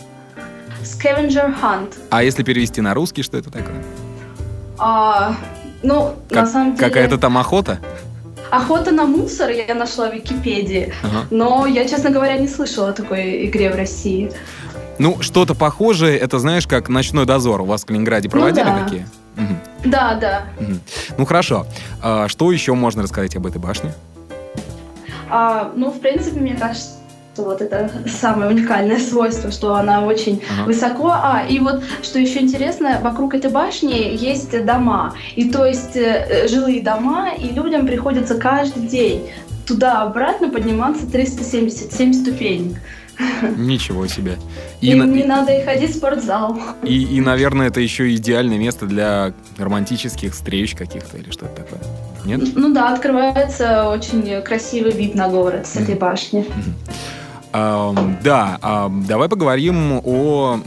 Scavenger 0.82 1.54
Hunt. 1.62 1.94
А 2.10 2.22
если 2.22 2.42
перевести 2.42 2.82
на 2.82 2.92
русский, 2.92 3.22
что 3.22 3.38
это 3.38 3.50
такое? 3.50 3.82
А, 4.76 5.36
ну, 5.82 6.16
как, 6.28 6.44
на 6.44 6.46
самом 6.46 6.76
деле... 6.76 6.86
Какая-то 6.86 7.16
там 7.16 7.38
охота? 7.38 7.78
Охота 8.50 8.92
на 8.92 9.04
мусор 9.06 9.50
я 9.50 9.74
нашла 9.74 10.10
в 10.10 10.14
Википедии, 10.14 10.92
ага. 11.02 11.26
но 11.30 11.66
я, 11.66 11.88
честно 11.88 12.10
говоря, 12.10 12.36
не 12.36 12.46
слышала 12.46 12.90
о 12.90 12.92
такой 12.92 13.46
игре 13.46 13.70
в 13.70 13.74
России. 13.74 14.30
Ну, 14.98 15.20
что-то 15.20 15.54
похожее, 15.54 16.18
это 16.18 16.38
знаешь, 16.38 16.66
как 16.66 16.88
ночной 16.88 17.26
дозор. 17.26 17.60
У 17.60 17.64
вас 17.64 17.82
в 17.82 17.86
Калининграде 17.86 18.28
проводили 18.28 18.64
ну, 18.64 18.70
да. 18.70 18.84
такие? 18.84 19.06
Угу. 19.36 19.90
Да, 19.90 20.14
да. 20.14 20.42
Угу. 20.58 20.72
Ну 21.18 21.26
хорошо. 21.26 21.66
А, 22.02 22.28
что 22.28 22.50
еще 22.50 22.74
можно 22.74 23.02
рассказать 23.02 23.36
об 23.36 23.46
этой 23.46 23.58
башне? 23.60 23.92
А, 25.28 25.72
ну, 25.74 25.90
в 25.90 26.00
принципе, 26.00 26.40
мне 26.40 26.54
кажется, 26.54 26.94
вот 27.36 27.60
это 27.60 27.90
самое 28.06 28.50
уникальное 28.50 28.98
свойство, 29.10 29.50
что 29.50 29.74
она 29.74 30.02
очень 30.04 30.42
ага. 30.50 30.66
высоко. 30.66 31.10
А, 31.10 31.44
и 31.48 31.58
вот, 31.58 31.82
что 32.02 32.18
еще 32.18 32.40
интересно, 32.40 33.00
вокруг 33.02 33.34
этой 33.34 33.50
башни 33.50 34.16
есть 34.16 34.64
дома. 34.64 35.14
И 35.34 35.50
то 35.50 35.66
есть 35.66 35.96
э, 35.96 36.48
жилые 36.48 36.82
дома, 36.82 37.30
и 37.36 37.52
людям 37.52 37.86
приходится 37.86 38.36
каждый 38.36 38.86
день 38.86 39.28
туда-обратно 39.66 40.48
подниматься 40.48 41.10
377 41.10 42.12
ступенек. 42.12 42.78
Ничего 43.56 44.06
себе. 44.06 44.36
И 44.80 44.90
Им 44.90 44.98
на... 44.98 45.04
не 45.04 45.24
надо 45.24 45.52
и 45.52 45.64
ходить 45.64 45.90
в 45.90 45.96
спортзал. 45.96 46.58
И, 46.82 47.02
и, 47.02 47.20
наверное, 47.20 47.68
это 47.68 47.80
еще 47.80 48.14
идеальное 48.14 48.58
место 48.58 48.86
для 48.86 49.32
романтических 49.58 50.32
встреч 50.32 50.74
каких-то 50.74 51.16
или 51.16 51.30
что-то 51.30 51.62
такое. 51.62 51.80
Нет? 52.24 52.40
Ну 52.54 52.72
да, 52.72 52.92
открывается 52.92 53.88
очень 53.88 54.42
красивый 54.42 54.92
вид 54.92 55.14
на 55.14 55.28
город 55.28 55.66
с 55.66 55.76
этой 55.76 55.94
башни. 55.94 56.44
Да, 57.52 58.90
давай 59.06 59.28
поговорим 59.28 60.00
о 60.04 60.60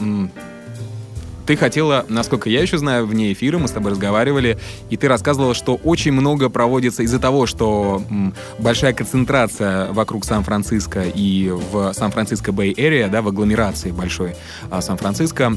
ты 1.49 1.55
хотела, 1.55 2.05
насколько 2.09 2.47
я 2.47 2.61
еще 2.61 2.77
знаю, 2.77 3.07
вне 3.07 3.33
эфира 3.33 3.57
мы 3.57 3.67
с 3.67 3.71
тобой 3.71 3.93
разговаривали, 3.93 4.59
и 4.91 4.97
ты 4.97 5.07
рассказывала, 5.07 5.55
что 5.55 5.79
очень 5.83 6.11
много 6.11 6.47
проводится 6.47 7.01
из-за 7.01 7.17
того, 7.17 7.47
что 7.47 8.03
м, 8.07 8.35
большая 8.59 8.93
концентрация 8.93 9.91
вокруг 9.91 10.25
Сан-Франциско 10.25 11.05
и 11.11 11.49
в 11.49 11.91
Сан-Франциско 11.93 12.51
Бэй 12.51 12.71
Area, 12.73 13.09
да, 13.09 13.23
в 13.23 13.29
агломерации 13.29 13.89
большой 13.89 14.35
а, 14.69 14.79
Сан-Франциско, 14.79 15.51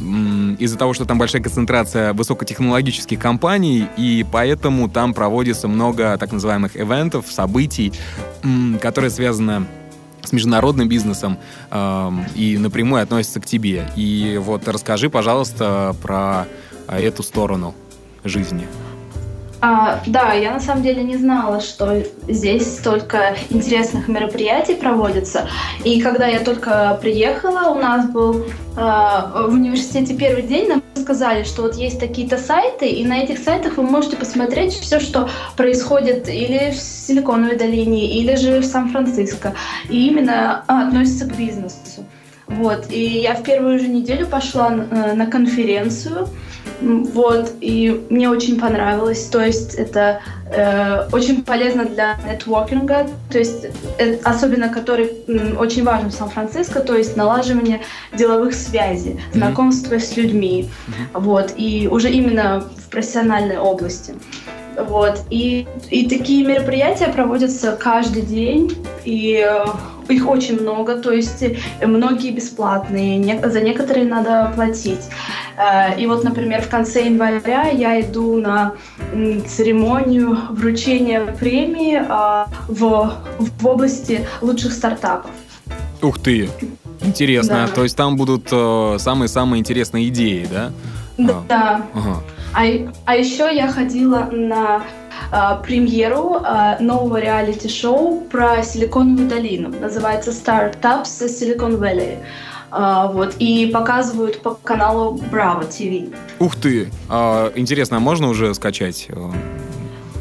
из-за 0.58 0.78
того, 0.78 0.94
что 0.94 1.04
там 1.04 1.18
большая 1.18 1.42
концентрация 1.42 2.14
высокотехнологических 2.14 3.18
компаний, 3.18 3.86
и 3.98 4.24
поэтому 4.32 4.88
там 4.88 5.12
проводится 5.12 5.68
много 5.68 6.16
так 6.16 6.32
называемых 6.32 6.74
ивентов, 6.74 7.26
событий, 7.28 7.92
м, 8.42 8.78
которые 8.80 9.10
связаны 9.10 9.66
с 10.22 10.32
международным 10.32 10.88
бизнесом 10.88 11.38
э, 11.70 12.10
и 12.34 12.58
напрямую 12.58 13.02
относится 13.02 13.40
к 13.40 13.46
тебе. 13.46 13.88
И 13.96 14.38
вот 14.40 14.68
расскажи, 14.68 15.10
пожалуйста, 15.10 15.94
про 16.02 16.46
а, 16.86 17.00
эту 17.00 17.22
сторону 17.22 17.74
жизни. 18.24 18.66
А, 19.64 20.02
да, 20.08 20.32
я 20.32 20.50
на 20.50 20.58
самом 20.58 20.82
деле 20.82 21.04
не 21.04 21.16
знала, 21.16 21.60
что 21.60 22.02
здесь 22.26 22.78
столько 22.78 23.36
интересных 23.48 24.08
мероприятий 24.08 24.74
проводится. 24.74 25.48
И 25.84 26.00
когда 26.00 26.26
я 26.26 26.40
только 26.40 26.98
приехала, 27.00 27.70
у 27.70 27.76
нас 27.76 28.10
был 28.10 28.44
а, 28.76 29.46
в 29.46 29.54
университете 29.54 30.16
первый 30.16 30.42
день, 30.42 30.68
нам 30.68 30.82
сказали, 30.96 31.44
что 31.44 31.62
вот 31.62 31.76
есть 31.76 32.00
такие-то 32.00 32.38
сайты, 32.38 32.88
и 32.88 33.04
на 33.04 33.18
этих 33.18 33.38
сайтах 33.38 33.76
вы 33.76 33.84
можете 33.84 34.16
посмотреть 34.16 34.72
все, 34.72 34.98
что 34.98 35.28
происходит 35.56 36.28
или 36.28 36.72
в 36.72 36.74
Силиконовой 36.74 37.56
долине, 37.56 38.18
или 38.18 38.34
же 38.34 38.58
в 38.58 38.64
Сан-Франциско, 38.64 39.54
и 39.88 40.08
именно 40.08 40.64
а, 40.66 40.88
относится 40.88 41.26
к 41.26 41.36
бизнесу. 41.36 42.04
Вот, 42.48 42.86
и 42.90 43.20
я 43.20 43.34
в 43.34 43.44
первую 43.44 43.78
же 43.78 43.86
неделю 43.86 44.26
пошла 44.26 44.70
на, 44.70 45.14
на 45.14 45.26
конференцию, 45.26 46.28
вот, 46.82 47.52
и 47.60 48.04
мне 48.10 48.28
очень 48.28 48.58
понравилось. 48.58 49.26
То 49.26 49.44
есть 49.44 49.74
это 49.74 50.20
э, 50.50 51.08
очень 51.12 51.42
полезно 51.42 51.84
для 51.84 52.16
нетворкинга, 52.26 53.08
то 53.30 53.38
есть 53.38 53.66
э, 53.98 54.16
особенно 54.24 54.68
который 54.68 55.10
э, 55.26 55.54
очень 55.56 55.84
важен 55.84 56.10
в 56.10 56.14
Сан-Франциско, 56.14 56.80
то 56.80 56.96
есть 56.96 57.16
налаживание 57.16 57.80
деловых 58.12 58.54
связей, 58.54 59.12
mm-hmm. 59.12 59.36
знакомство 59.38 59.98
с 59.98 60.16
людьми, 60.16 60.68
mm-hmm. 60.68 61.20
вот, 61.20 61.54
и 61.56 61.88
уже 61.90 62.10
именно 62.10 62.60
в 62.60 62.90
профессиональной 62.90 63.58
области. 63.58 64.14
Вот. 64.76 65.20
И, 65.30 65.66
и 65.90 66.08
такие 66.08 66.46
мероприятия 66.46 67.08
проводятся 67.08 67.72
каждый 67.72 68.22
день, 68.22 68.76
и 69.04 69.44
э, 69.46 69.64
их 70.08 70.28
очень 70.28 70.60
много, 70.60 70.96
то 70.96 71.12
есть 71.12 71.42
э, 71.42 71.86
многие 71.86 72.30
бесплатные, 72.30 73.40
за 73.48 73.60
некоторые 73.60 74.06
надо 74.06 74.52
платить. 74.54 75.02
Э, 75.56 75.98
и 75.98 76.06
вот, 76.06 76.24
например, 76.24 76.62
в 76.62 76.68
конце 76.68 77.04
января 77.04 77.68
я 77.68 78.00
иду 78.00 78.40
на 78.40 78.74
церемонию 79.46 80.38
вручения 80.50 81.24
премии 81.38 82.02
в, 82.68 83.12
в 83.38 83.66
области 83.66 84.26
лучших 84.40 84.72
стартапов. 84.72 85.30
Ух 86.00 86.18
ты! 86.18 86.48
Интересно. 87.00 87.66
Да. 87.66 87.74
То 87.74 87.82
есть 87.82 87.96
там 87.96 88.16
будут 88.16 88.48
самые-самые 88.48 89.60
интересные 89.60 90.08
идеи, 90.08 90.48
да? 90.50 90.72
Да. 91.18 91.42
да. 91.48 91.86
Ага. 91.94 92.22
А, 92.54 92.62
а 93.06 93.16
еще 93.16 93.54
я 93.54 93.68
ходила 93.68 94.28
на 94.30 94.82
а, 95.30 95.56
премьеру 95.56 96.40
а, 96.42 96.78
нового 96.80 97.18
реалити-шоу 97.18 98.20
про 98.30 98.62
Силиконовую 98.62 99.28
долину. 99.28 99.70
Называется 99.80 100.30
Startups 100.30 101.04
Silicon 101.04 101.78
Valley. 101.78 102.18
А, 102.70 103.08
вот, 103.08 103.36
и 103.38 103.66
показывают 103.66 104.40
по 104.42 104.54
каналу 104.54 105.20
Bravo 105.30 105.68
TV. 105.68 106.14
Ух 106.38 106.56
ты! 106.56 106.90
А, 107.08 107.52
интересно, 107.54 107.98
а 107.98 108.00
можно 108.00 108.28
уже 108.28 108.54
скачать 108.54 109.06
э, 109.08 109.14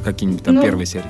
какие-нибудь 0.03 0.43
там 0.43 0.55
Ну, 0.55 0.61
первые 0.61 0.85
серии? 0.85 1.05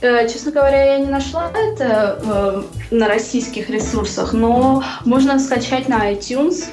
Э, 0.00 0.28
Честно 0.28 0.52
говоря, 0.52 0.94
я 0.94 0.98
не 0.98 1.10
нашла 1.10 1.50
это 1.50 2.20
э, 2.22 2.62
на 2.94 3.08
российских 3.08 3.68
ресурсах, 3.68 4.32
но 4.32 4.84
можно 5.04 5.38
скачать 5.40 5.88
на 5.88 6.12
iTunes. 6.12 6.66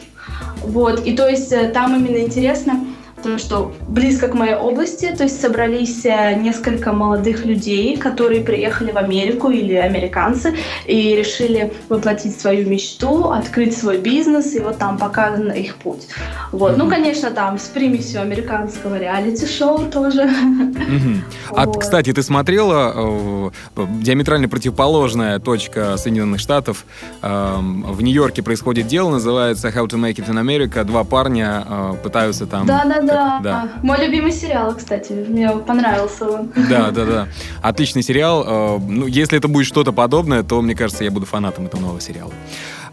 Вот, 0.64 1.06
и 1.06 1.16
то 1.16 1.28
есть 1.28 1.52
э, 1.52 1.70
там 1.70 1.96
именно 1.96 2.24
интересно, 2.24 2.86
то, 3.22 3.38
что 3.38 3.74
близко 3.88 4.28
к 4.28 4.34
моей 4.34 4.56
области, 4.56 5.14
то 5.16 5.24
есть 5.24 5.40
собрались 5.42 6.06
э, 6.06 6.36
несколько 6.36 6.92
молодых 6.94 7.46
людей, 7.46 7.98
которые 7.98 8.42
приехали 8.42 8.92
в 8.92 8.98
Америку 8.98 9.50
или 9.50 9.74
американцы 9.76 10.56
и 10.86 11.16
решили 11.16 11.72
воплотить 11.90 12.40
свою 12.40 12.68
мечту, 12.70 13.30
открыть 13.32 13.78
свой 13.78 13.98
бизнес, 13.98 14.54
и 14.56 14.60
вот 14.60 14.78
там 14.78 14.98
показан 14.98 15.52
их 15.52 15.76
путь. 15.76 16.08
Вот, 16.52 16.78
ну, 16.78 16.86
Мгм. 16.86 16.94
конечно, 16.94 17.32
там 17.32 17.58
с 17.60 17.66
примесью 17.68 18.22
американского 18.22 18.98
реалити-шоу 18.98 19.86
тоже. 19.92 20.26
Мгм. 20.26 21.24
А, 21.56 21.66
Вот. 21.66 21.80
кстати, 21.82 22.14
ты 22.14 22.24
смотрела 22.24 22.94
э, 22.96 23.86
диаметрально 24.02 24.48
противоположная 24.48 25.40
точка 25.40 25.98
Соединенных 25.98 26.40
Штатов? 26.40 26.86
Эм, 27.22 27.84
в 27.84 28.02
Нью-Йорке 28.02 28.42
происходит 28.42 28.88
дело, 28.88 29.10
называется 29.12 29.68
How 29.70 29.86
to 29.88 29.98
Make 30.00 30.16
It 30.16 30.30
in 30.30 30.40
America. 30.42 30.84
Два 30.84 31.04
парня 31.04 31.64
э, 31.68 31.94
пытаются 32.02 32.46
там... 32.46 32.66
Да, 32.66 32.84
да, 33.14 33.40
да. 33.44 33.70
Мой 33.84 33.98
любимый 34.06 34.32
сериал, 34.32 34.74
кстати, 34.76 35.12
мне 35.14 35.50
понравился 35.50 36.26
он. 36.30 36.52
Да, 36.70 36.92
да, 36.92 37.06
да. 37.06 37.28
Отличный 37.62 38.04
сериал. 38.04 38.44
Э, 38.48 38.80
Ну, 38.80 39.06
если 39.08 39.38
это 39.38 39.48
будет 39.48 39.66
что-то 39.68 39.92
подобное, 39.92 40.44
то, 40.44 40.62
мне 40.62 40.76
кажется, 40.76 41.04
я 41.04 41.12
буду 41.12 41.26
фанатом 41.26 41.66
этого 41.66 41.82
нового 41.82 42.02
сериала. 42.02 42.32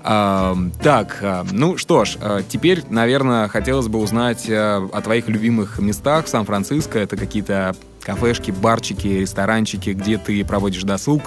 А, 0.02 0.56
Так, 0.82 1.18
а, 1.22 1.44
ну 1.50 1.76
что 1.76 2.04
ж, 2.04 2.16
теперь, 2.48 2.82
наверное, 2.88 3.48
хотелось 3.48 3.88
бы 3.88 3.98
узнать 3.98 4.48
о 4.48 5.00
твоих 5.02 5.28
любимых 5.28 5.78
местах 5.78 6.26
в 6.26 6.28
Сан-Франциско. 6.28 6.98
Это 6.98 7.16
какие-то 7.16 7.74
кафешки, 8.02 8.50
барчики, 8.50 9.08
ресторанчики, 9.08 9.90
где 9.90 10.16
ты 10.16 10.44
проводишь 10.44 10.82
досуг, 10.84 11.22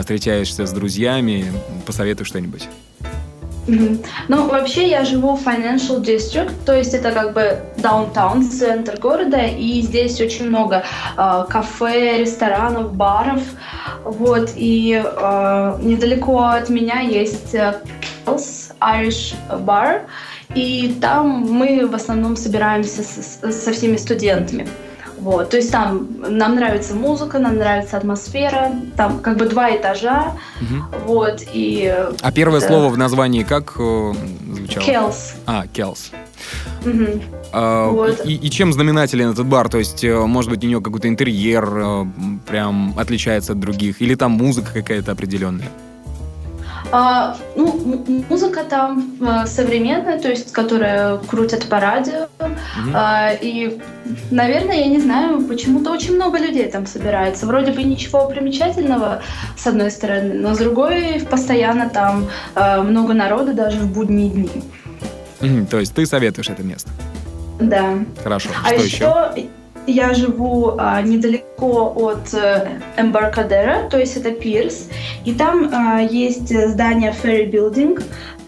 встречаешься 0.00 0.66
с 0.66 0.72
друзьями. 0.72 1.52
Посоветуй 1.86 2.24
что-нибудь. 2.26 2.68
Ну, 4.28 4.48
вообще 4.48 4.88
я 4.88 5.04
живу 5.04 5.34
в 5.36 5.46
Financial 5.46 6.00
District, 6.00 6.52
то 6.64 6.72
есть 6.72 6.94
это 6.94 7.10
как 7.12 7.32
бы 7.32 7.58
даунтаун, 7.78 8.42
центр 8.48 8.96
города, 8.98 9.42
и 9.42 9.80
здесь 9.82 10.20
очень 10.20 10.48
много 10.48 10.84
э, 11.16 11.44
кафе, 11.48 12.18
ресторанов, 12.18 12.94
баров, 12.94 13.40
вот, 14.04 14.50
и 14.56 15.02
э, 15.04 15.78
недалеко 15.82 16.44
от 16.44 16.68
меня 16.70 17.00
есть 17.00 17.54
э, 17.54 17.74
Irish 18.80 19.34
Bar, 19.50 20.02
и 20.54 20.96
там 21.00 21.28
мы 21.50 21.86
в 21.86 21.94
основном 21.94 22.36
собираемся 22.36 23.02
с- 23.02 23.40
со 23.52 23.72
всеми 23.72 23.96
студентами. 23.96 24.66
Вот, 25.18 25.50
то 25.50 25.56
есть 25.56 25.72
там 25.72 26.06
нам 26.28 26.56
нравится 26.56 26.94
музыка, 26.94 27.38
нам 27.38 27.56
нравится 27.56 27.96
атмосфера, 27.96 28.72
там 28.96 29.20
как 29.20 29.38
бы 29.38 29.46
два 29.46 29.74
этажа, 29.74 30.32
Мгм. 30.60 30.84
вот, 31.06 31.42
и 31.52 31.92
А 32.20 32.32
первое 32.32 32.60
Да. 32.60 32.66
слово 32.68 32.88
в 32.90 32.98
названии 32.98 33.42
как 33.42 33.74
э, 33.78 34.12
звучало? 34.52 34.84
Келс. 34.86 35.34
А, 35.46 35.64
Келс. 35.72 36.10
Мгм. 36.84 37.22
А, 37.52 37.88
Вот. 37.90 38.26
и, 38.26 38.34
и 38.34 38.50
чем 38.50 38.72
знаменателен 38.72 39.30
этот 39.30 39.46
бар? 39.46 39.68
То 39.68 39.78
есть, 39.78 40.04
э, 40.04 40.14
может 40.26 40.50
быть, 40.50 40.62
у 40.64 40.66
него 40.66 40.80
какой-то 40.80 41.08
интерьер 41.08 41.64
э, 41.74 42.04
прям 42.46 42.94
отличается 42.98 43.52
от 43.52 43.60
других? 43.60 44.02
Или 44.02 44.14
там 44.14 44.32
музыка 44.32 44.70
какая-то 44.74 45.12
определенная? 45.12 45.68
А, 46.92 47.36
ну, 47.56 48.04
музыка 48.28 48.62
там 48.62 49.16
э, 49.20 49.46
современная, 49.46 50.20
то 50.20 50.28
есть, 50.28 50.52
которая 50.52 51.18
крутят 51.18 51.66
по 51.66 51.80
радио. 51.80 52.28
Мгм. 52.38 52.92
А, 52.94 53.32
и, 53.32 53.80
наверное, 54.30 54.76
я 54.76 54.86
не 54.86 55.00
знаю, 55.00 55.42
почему-то 55.42 55.90
очень 55.90 56.14
много 56.14 56.38
людей 56.38 56.70
там 56.70 56.86
собирается. 56.86 57.46
Вроде 57.46 57.72
бы 57.72 57.82
ничего 57.82 58.28
примечательного, 58.28 59.22
с 59.56 59.66
одной 59.66 59.90
стороны, 59.90 60.34
но 60.34 60.54
с 60.54 60.58
другой 60.58 61.26
постоянно 61.28 61.88
там 61.88 62.28
э, 62.54 62.80
много 62.82 63.14
народу 63.14 63.52
даже 63.52 63.78
в 63.80 63.92
будние 63.92 64.30
дни. 64.30 64.62
Мгм, 65.40 65.66
То 65.66 65.80
есть 65.80 65.94
ты 65.94 66.06
советуешь 66.06 66.48
это 66.48 66.62
место? 66.62 66.90
Да. 67.60 67.98
Хорошо. 68.22 68.50
А 68.64 68.68
Что 68.68 68.82
еще, 68.82 68.96
еще? 69.34 69.48
Я 69.86 70.14
живу 70.14 70.74
а, 70.78 71.00
недалеко 71.02 71.92
от 71.94 72.34
э, 72.34 72.80
Эмбаркадера, 72.96 73.88
то 73.88 73.98
есть 73.98 74.16
это 74.16 74.32
пирс, 74.32 74.88
и 75.24 75.32
там 75.34 75.70
а, 75.72 76.00
есть 76.00 76.48
здание 76.48 77.14
Ferry 77.22 77.50
Building, 77.50 78.02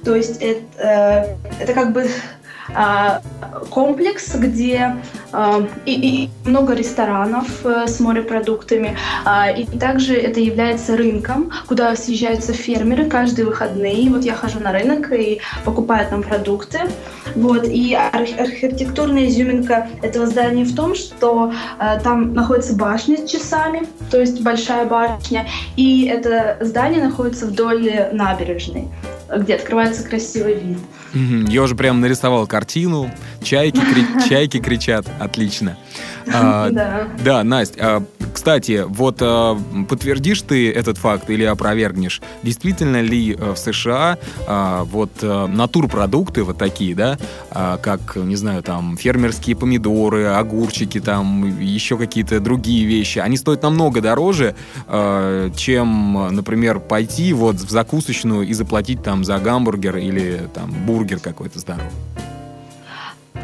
то 0.04 0.14
есть 0.14 0.42
это, 0.42 0.60
э, 0.78 1.62
это 1.62 1.72
как 1.72 1.92
бы 1.92 2.08
комплекс, 3.70 4.34
где 4.34 4.96
а, 5.32 5.66
и, 5.84 5.92
и 5.92 6.48
много 6.48 6.74
ресторанов 6.74 7.46
э, 7.64 7.86
с 7.86 8.00
морепродуктами, 8.00 8.96
а, 9.24 9.50
и 9.50 9.64
также 9.64 10.14
это 10.14 10.40
является 10.40 10.96
рынком, 10.96 11.50
куда 11.66 11.94
съезжаются 11.96 12.52
фермеры 12.52 13.06
каждые 13.06 13.46
выходные. 13.46 14.10
Вот 14.10 14.24
я 14.24 14.34
хожу 14.34 14.60
на 14.60 14.72
рынок 14.72 15.12
и 15.12 15.40
покупаю 15.64 16.08
там 16.08 16.22
продукты. 16.22 16.80
Вот. 17.34 17.64
И 17.64 17.94
арх- 17.94 18.38
архитектурная 18.38 19.28
изюминка 19.28 19.88
этого 20.02 20.26
здания 20.26 20.64
в 20.64 20.74
том, 20.74 20.94
что 20.94 21.52
э, 21.78 22.00
там 22.02 22.32
находится 22.34 22.74
башня 22.74 23.18
с 23.18 23.30
часами, 23.30 23.86
то 24.10 24.20
есть 24.20 24.40
большая 24.42 24.86
башня, 24.86 25.46
и 25.76 26.06
это 26.06 26.56
здание 26.60 27.02
находится 27.02 27.46
вдоль 27.46 28.08
набережной, 28.12 28.88
где 29.36 29.54
открывается 29.56 30.02
красивый 30.04 30.54
вид. 30.54 30.78
Мгм, 31.14 31.46
Я 31.46 31.62
уже 31.62 31.74
прям 31.74 32.00
нарисовал 32.00 32.46
картину. 32.46 32.57
Чайки, 33.42 33.80
кри- 33.80 34.06
чайки 34.28 34.58
кричат. 34.58 35.06
Отлично. 35.18 35.76
А, 36.32 36.70
Да. 36.70 37.08
Да, 37.24 37.44
Настя, 37.44 37.78
а, 37.80 38.04
кстати, 38.34 38.84
вот 38.86 39.18
а, 39.20 39.58
подтвердишь 39.88 40.42
ты 40.42 40.70
этот 40.70 40.98
факт 40.98 41.30
или 41.30 41.44
опровергнешь? 41.44 42.20
Действительно 42.42 43.00
ли 43.00 43.34
э, 43.38 43.52
в 43.54 43.56
США 43.56 44.18
а, 44.46 44.84
вот 44.84 45.10
э, 45.22 45.46
натурпродукты 45.46 46.42
вот 46.42 46.58
такие, 46.58 46.94
да, 46.94 47.18
как, 47.50 48.16
не 48.16 48.36
знаю, 48.36 48.62
там, 48.62 48.96
фермерские 48.96 49.56
помидоры, 49.56 50.26
огурчики, 50.26 51.00
там, 51.00 51.58
еще 51.60 51.96
какие-то 51.96 52.40
другие 52.40 52.84
вещи, 52.86 53.18
они 53.18 53.36
стоят 53.36 53.62
намного 53.62 54.00
дороже, 54.00 54.54
чем, 55.56 56.28
например, 56.34 56.80
пойти 56.80 57.32
вот 57.32 57.56
в 57.56 57.70
закусочную 57.70 58.46
и 58.46 58.52
заплатить 58.52 59.02
там 59.02 59.24
за 59.24 59.38
гамбургер 59.38 59.96
или 59.96 60.48
там 60.54 60.70
бургер 60.86 61.20
какой-то 61.20 61.58
здоровый? 61.58 61.90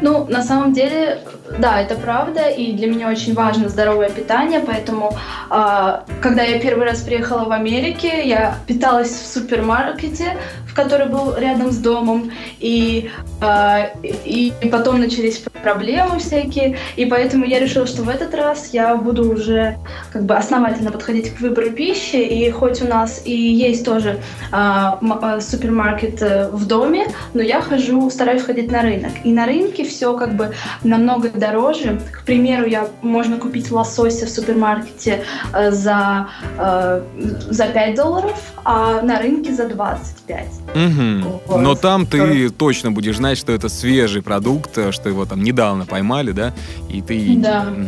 Ну, 0.01 0.25
на 0.25 0.43
самом 0.43 0.73
деле, 0.73 1.19
да, 1.57 1.81
это 1.81 1.95
правда, 1.95 2.49
и 2.49 2.73
для 2.73 2.87
меня 2.87 3.09
очень 3.09 3.33
важно 3.33 3.69
здоровое 3.69 4.09
питание, 4.09 4.59
поэтому, 4.59 5.15
а, 5.49 6.03
когда 6.21 6.43
я 6.43 6.59
первый 6.59 6.85
раз 6.85 7.01
приехала 7.01 7.45
в 7.45 7.51
Америке, 7.51 8.27
я 8.27 8.55
питалась 8.67 9.09
в 9.09 9.25
супермаркете, 9.25 10.37
который 10.75 11.07
был 11.07 11.35
рядом 11.37 11.71
с 11.71 11.77
домом, 11.77 12.31
и, 12.59 13.09
а, 13.41 13.91
и, 14.03 14.53
потом 14.71 14.99
начались 14.99 15.43
проблемы 15.63 16.19
всякие, 16.19 16.77
и 16.95 17.05
поэтому 17.05 17.45
я 17.45 17.59
решила, 17.59 17.87
что 17.87 18.03
в 18.03 18.09
этот 18.09 18.35
раз 18.35 18.69
я 18.73 18.95
буду 18.95 19.31
уже 19.31 19.77
как 20.11 20.25
бы 20.25 20.35
основательно 20.35 20.91
подходить 20.91 21.33
к 21.33 21.39
выбору 21.39 21.71
пищи, 21.71 22.17
и 22.17 22.51
хоть 22.51 22.81
у 22.81 22.87
нас 22.87 23.21
и 23.25 23.35
есть 23.35 23.85
тоже 23.85 24.19
а, 24.51 24.99
а, 25.01 25.39
супермаркет 25.39 26.21
э, 26.21 26.49
в 26.51 26.67
доме, 26.67 27.07
но 27.33 27.41
я 27.41 27.61
хожу, 27.61 28.09
стараюсь 28.09 28.43
ходить 28.43 28.71
на 28.71 28.81
рынок. 28.81 29.11
И 29.23 29.31
на 29.31 29.45
рынке 29.45 29.85
все 29.85 30.15
как 30.17 30.35
бы 30.35 30.53
намного 30.83 31.29
дороже. 31.29 31.99
К 32.11 32.23
примеру, 32.25 32.65
я 32.65 32.87
можно 33.01 33.37
купить 33.37 33.71
лосося 33.71 34.25
в 34.25 34.29
супермаркете 34.29 35.23
э, 35.53 35.71
за, 35.71 36.27
э, 36.59 37.01
за 37.49 37.67
5 37.67 37.95
долларов, 37.95 38.53
а 38.63 39.01
на 39.01 39.19
рынке 39.19 39.53
за 39.53 39.67
25. 39.67 40.64
Вот. 40.73 41.61
Но 41.61 41.75
там 41.75 42.05
ты 42.05 42.49
точно 42.49 42.91
будешь 42.91 43.17
знать, 43.17 43.37
что 43.37 43.53
это 43.53 43.69
свежий 43.69 44.21
продукт, 44.21 44.77
э, 44.77 44.91
что 44.91 45.09
его 45.09 45.25
там 45.25 45.43
недавно 45.43 45.85
поймали, 45.85 46.31
да? 46.31 46.53
И 46.89 47.01
ты... 47.01 47.35
Да. 47.37 47.63
Мгм. 47.63 47.87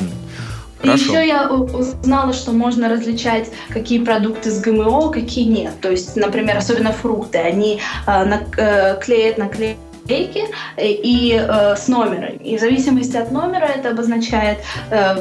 И 0.83 0.87
Хорошо. 0.87 1.11
еще 1.11 1.27
я 1.27 1.49
узнала, 1.49 2.33
что 2.33 2.51
можно 2.51 2.87
различать, 2.87 3.49
какие 3.69 3.99
продукты 4.03 4.51
с 4.51 4.61
ГМО, 4.61 5.09
какие 5.09 5.45
нет. 5.45 5.73
То 5.81 5.89
есть, 5.89 6.15
например, 6.15 6.57
особенно 6.57 6.91
фрукты, 6.91 7.39
они 7.39 7.79
э, 8.05 8.09
нак- 8.09 8.57
э, 8.57 8.99
клеят 9.01 9.39
наклейки 9.39 10.43
э, 10.77 10.87
и 10.87 11.33
э, 11.33 11.75
с 11.75 11.87
номером. 11.87 12.37
И 12.37 12.57
в 12.57 12.59
зависимости 12.59 13.17
от 13.17 13.31
номера 13.31 13.65
это 13.65 13.89
обозначает, 13.89 14.59
э, 14.91 15.17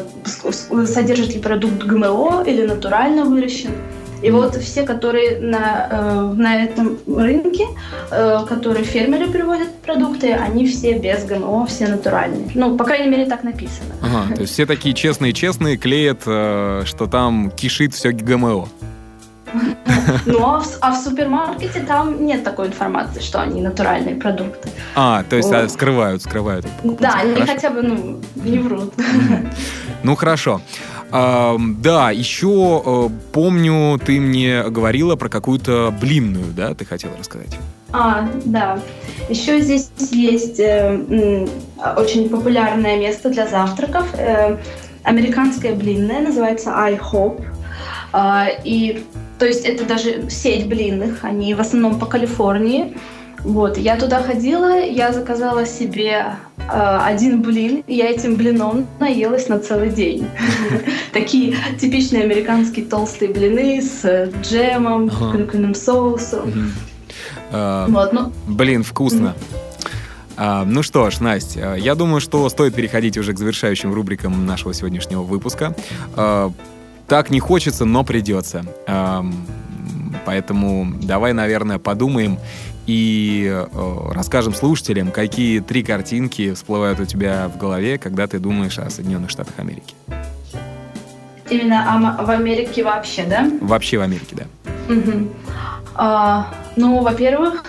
содержит 0.86 1.34
ли 1.34 1.40
продукт 1.40 1.82
ГМО 1.82 2.44
или 2.46 2.66
натурально 2.66 3.24
выращен. 3.24 3.70
И 4.22 4.30
вот 4.30 4.56
все, 4.56 4.82
которые 4.82 5.38
на, 5.40 5.88
э, 5.90 6.32
на 6.36 6.64
этом 6.64 6.98
рынке, 7.06 7.66
э, 8.10 8.44
которые 8.48 8.84
фермеры 8.84 9.28
приводят 9.28 9.74
продукты, 9.82 10.32
они 10.32 10.66
все 10.66 10.98
без 10.98 11.24
ГМО, 11.24 11.66
все 11.66 11.86
натуральные. 11.88 12.50
Ну, 12.54 12.76
по 12.76 12.84
крайней 12.84 13.08
мере, 13.08 13.26
так 13.26 13.44
написано. 13.44 13.94
Ага, 14.02 14.34
то 14.34 14.40
есть 14.40 14.52
все 14.52 14.66
такие 14.66 14.94
честные-честные 14.94 15.76
клеят, 15.76 16.22
э, 16.26 16.82
что 16.86 17.06
там 17.06 17.50
кишит 17.50 17.94
все 17.94 18.12
ГМО. 18.12 18.68
Ну, 20.26 20.44
а 20.44 20.60
в, 20.60 20.78
а 20.80 20.92
в 20.92 20.96
супермаркете 20.96 21.80
там 21.80 22.24
нет 22.24 22.44
такой 22.44 22.68
информации, 22.68 23.20
что 23.20 23.40
они 23.40 23.60
натуральные 23.60 24.16
продукты. 24.16 24.68
А, 24.94 25.24
то 25.28 25.36
есть 25.36 25.52
а, 25.52 25.68
скрывают, 25.68 26.22
скрывают. 26.22 26.66
Да, 26.84 27.14
они 27.14 27.40
хотя 27.42 27.70
бы, 27.70 27.82
ну, 27.82 28.20
не 28.36 28.58
врут. 28.58 28.94
Ну, 30.02 30.14
хорошо. 30.14 30.60
А, 31.12 31.56
да, 31.58 32.10
еще 32.10 32.82
э, 32.84 33.08
помню, 33.32 33.98
ты 34.04 34.20
мне 34.20 34.64
говорила 34.64 35.16
про 35.16 35.28
какую-то 35.28 35.94
блинную, 36.00 36.52
да, 36.52 36.74
ты 36.74 36.84
хотела 36.84 37.16
рассказать? 37.16 37.56
А, 37.92 38.28
да. 38.44 38.78
Еще 39.28 39.60
здесь 39.60 39.90
есть 40.10 40.58
э, 40.58 41.46
очень 41.96 42.28
популярное 42.28 42.98
место 42.98 43.30
для 43.30 43.46
завтраков. 43.46 44.06
Э, 44.14 44.56
американская 45.04 45.74
блинная, 45.74 46.20
называется 46.20 46.70
IHOP. 46.70 47.44
Э, 48.12 48.46
и 48.64 49.04
то 49.38 49.46
есть 49.46 49.64
это 49.64 49.84
даже 49.84 50.28
сеть 50.30 50.66
блинных, 50.66 51.24
они 51.24 51.54
в 51.54 51.60
основном 51.60 51.98
по 51.98 52.06
Калифорнии. 52.06 52.96
Вот, 53.44 53.76
я 53.76 53.96
туда 53.96 54.22
ходила, 54.22 54.80
я 54.80 55.12
заказала 55.12 55.66
себе 55.66 56.36
один 56.68 57.42
блин, 57.42 57.82
и 57.86 57.94
я 57.94 58.10
этим 58.10 58.36
блином 58.36 58.86
наелась 59.00 59.48
на 59.48 59.58
целый 59.58 59.90
день. 59.90 60.26
Такие 61.12 61.56
типичные 61.80 62.24
американские 62.24 62.86
толстые 62.86 63.32
блины 63.32 63.80
с 63.82 64.30
джемом, 64.42 65.08
клюквенным 65.08 65.74
соусом. 65.74 66.72
Вот, 67.50 68.12
ну... 68.12 68.32
Блин, 68.46 68.82
вкусно. 68.82 69.34
А, 70.36 70.64
ну 70.64 70.82
что 70.82 71.08
ж, 71.10 71.20
Настя, 71.20 71.76
я 71.76 71.94
думаю, 71.94 72.20
что 72.20 72.48
стоит 72.48 72.74
переходить 72.74 73.16
уже 73.16 73.32
к 73.32 73.38
завершающим 73.38 73.92
рубрикам 73.94 74.44
нашего 74.44 74.74
сегодняшнего 74.74 75.22
выпуска. 75.22 75.74
Так 76.14 77.30
не 77.30 77.40
хочется, 77.40 77.84
но 77.84 78.04
придется. 78.04 78.64
Поэтому 80.24 80.92
давай, 81.02 81.32
наверное, 81.32 81.78
подумаем 81.78 82.38
и 82.86 83.50
э, 83.50 84.10
расскажем 84.12 84.54
слушателям, 84.54 85.10
какие 85.10 85.60
три 85.60 85.82
картинки 85.82 86.54
всплывают 86.54 87.00
у 87.00 87.04
тебя 87.04 87.48
в 87.48 87.58
голове, 87.58 87.98
когда 87.98 88.26
ты 88.26 88.38
думаешь 88.38 88.78
о 88.78 88.88
Соединенных 88.90 89.30
Штатах 89.30 89.54
Америки. 89.58 89.94
Именно 91.50 92.16
в 92.22 92.30
Америке 92.30 92.84
вообще, 92.84 93.24
да? 93.24 93.50
Вообще 93.60 93.98
в 93.98 94.02
Америке, 94.02 94.36
да. 94.36 94.92
Угу. 94.92 95.28
А, 95.94 96.54
ну, 96.76 97.00
во-первых, 97.02 97.64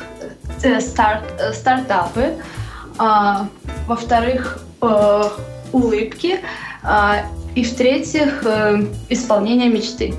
э, 0.61 0.79
старт, 0.81 1.23
э, 1.39 1.53
стартапы. 1.53 2.35
А, 2.99 3.47
во-вторых, 3.87 4.63
улыбки. 5.71 6.39
А, 6.83 7.23
и 7.55 7.63
в-третьих, 7.63 8.43
исполнение 9.09 9.69
мечты. 9.69 10.13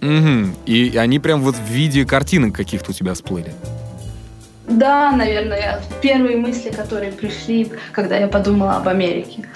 Угу. 0.00 0.56
И 0.64 0.96
они 0.96 1.18
прям 1.18 1.42
вот 1.42 1.56
в 1.56 1.70
виде 1.70 2.06
картинок 2.06 2.54
каких-то 2.54 2.92
у 2.92 2.94
тебя 2.94 3.12
всплыли. 3.12 3.52
Да, 4.72 5.12
наверное, 5.12 5.82
первые 6.00 6.36
мысли, 6.36 6.70
которые 6.70 7.12
пришли, 7.12 7.70
когда 7.92 8.16
я 8.16 8.26
подумала 8.26 8.76
об 8.76 8.88
Америке. 8.88 9.46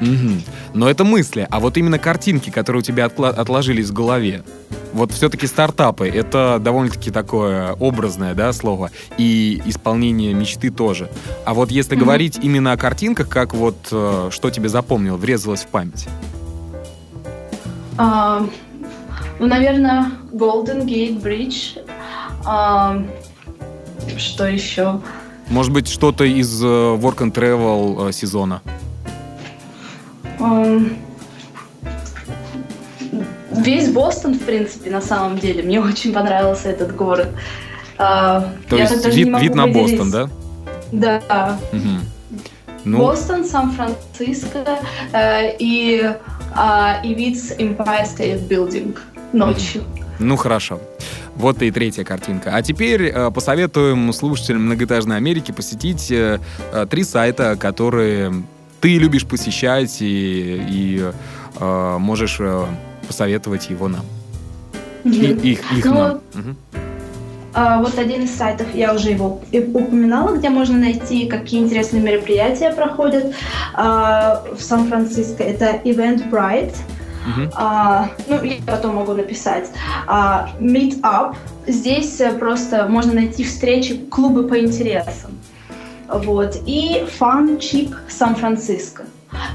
Угу. 0.00 0.40
Но 0.74 0.90
это 0.90 1.04
мысли, 1.04 1.46
а 1.50 1.60
вот 1.60 1.76
именно 1.76 1.98
картинки, 1.98 2.50
которые 2.50 2.80
у 2.80 2.82
тебя 2.82 3.06
отложились 3.06 3.90
в 3.90 3.92
голове. 3.92 4.42
Вот 4.92 5.12
все-таки 5.12 5.46
стартапы— 5.46 6.08
это 6.14 6.58
довольно-таки 6.60 7.10
такое 7.10 7.72
образное 7.72 8.34
да, 8.34 8.52
слово, 8.52 8.90
и 9.18 9.62
исполнение 9.66 10.32
мечты 10.34 10.70
тоже. 10.70 11.10
А 11.44 11.54
вот 11.54 11.70
если 11.70 11.96
mm 11.96 12.00
говорить 12.00 12.38
именно 12.42 12.72
о 12.72 12.76
картинках, 12.76 13.28
как 13.28 13.54
вот 13.54 13.76
э, 13.90 14.28
что 14.30 14.50
тебе 14.50 14.68
запомнил, 14.68 15.16
врезалось 15.16 15.62
в 15.62 15.68
память? 15.68 16.06
Uh, 17.96 18.50
ну, 19.38 19.46
наверное, 19.46 20.10
Golden 20.32 20.84
Gate 20.84 21.22
Bridge. 21.22 21.78
Uh, 22.44 23.06
что 24.18 24.46
еще? 24.46 25.00
Может 25.48 25.72
быть, 25.72 25.88
что-то 25.88 26.24
из 26.24 26.62
э, 26.62 26.66
Work 26.66 27.18
and 27.18 27.32
Travel 27.32 28.08
э, 28.08 28.12
сезона? 28.12 28.62
Um, 30.38 30.96
весь 33.50 33.90
Бостон, 33.90 34.34
в 34.34 34.40
принципе, 34.40 34.90
на 34.90 35.00
самом 35.00 35.38
деле. 35.38 35.62
Мне 35.62 35.80
очень 35.92 36.12
понравился 36.12 36.70
этот 36.70 36.96
город. 36.96 37.28
Uh, 37.98 38.44
То 38.68 38.76
есть 38.76 39.06
вид, 39.06 39.28
вид 39.40 39.54
на 39.54 39.68
Бостон, 39.68 40.10
да? 40.10 40.28
Да. 40.90 41.58
Угу. 41.72 42.04
Ну... 42.84 42.98
Бостон, 42.98 43.44
Сан-Франциско 43.44 44.78
э, 45.12 45.56
и, 45.58 46.02
э, 46.02 47.06
и 47.06 47.14
вид 47.14 47.38
с 47.38 47.52
Empire 47.52 48.04
State 48.04 48.46
Building 48.46 48.96
ночью. 49.32 49.82
Ну, 50.18 50.36
хорошо. 50.36 50.80
Вот 51.36 51.62
и 51.62 51.70
третья 51.70 52.04
картинка. 52.04 52.50
А 52.54 52.62
теперь 52.62 53.04
э, 53.04 53.30
посоветуем 53.30 54.12
слушателям 54.12 54.66
многоэтажной 54.66 55.16
Америки 55.16 55.52
посетить 55.52 56.10
э, 56.10 56.38
э, 56.72 56.86
три 56.88 57.04
сайта, 57.04 57.56
которые 57.56 58.32
ты 58.80 58.98
любишь 58.98 59.26
посещать 59.26 59.96
и, 60.00 60.62
и 60.68 61.10
э, 61.58 61.96
можешь 61.98 62.36
э, 62.38 62.64
посоветовать 63.06 63.68
его 63.70 63.88
нам. 63.88 64.04
Mm-hmm. 65.04 65.40
И, 65.42 65.52
их 65.52 65.72
их 65.72 65.84
ну, 65.84 65.94
нам. 65.94 66.20
Угу. 66.34 66.56
Uh, 67.54 67.84
вот 67.84 67.96
один 68.00 68.24
из 68.24 68.34
сайтов, 68.34 68.66
я 68.74 68.92
уже 68.92 69.10
его 69.10 69.40
упоминала, 69.52 70.36
где 70.36 70.50
можно 70.50 70.76
найти, 70.76 71.26
какие 71.26 71.60
интересные 71.60 72.02
мероприятия 72.02 72.72
проходят 72.72 73.32
uh, 73.76 74.56
в 74.56 74.60
Сан-Франциско. 74.60 75.44
Это 75.44 75.80
Eventbrite. 75.84 76.74
Uh-huh. 77.24 77.52
А, 77.54 78.08
ну, 78.28 78.42
я 78.42 78.56
потом 78.66 78.96
могу 78.96 79.14
написать. 79.14 79.70
А, 80.06 80.50
Meetup. 80.60 81.36
Здесь 81.66 82.20
э, 82.20 82.32
просто 82.32 82.86
можно 82.88 83.14
найти 83.14 83.44
встречи, 83.44 83.96
клубы 83.96 84.46
по 84.46 84.58
интересам. 84.58 85.32
Вот. 86.08 86.56
И 86.66 87.04
Fun 87.18 87.58
Cheap 87.58 87.94
Сан-Франциско. 88.08 89.04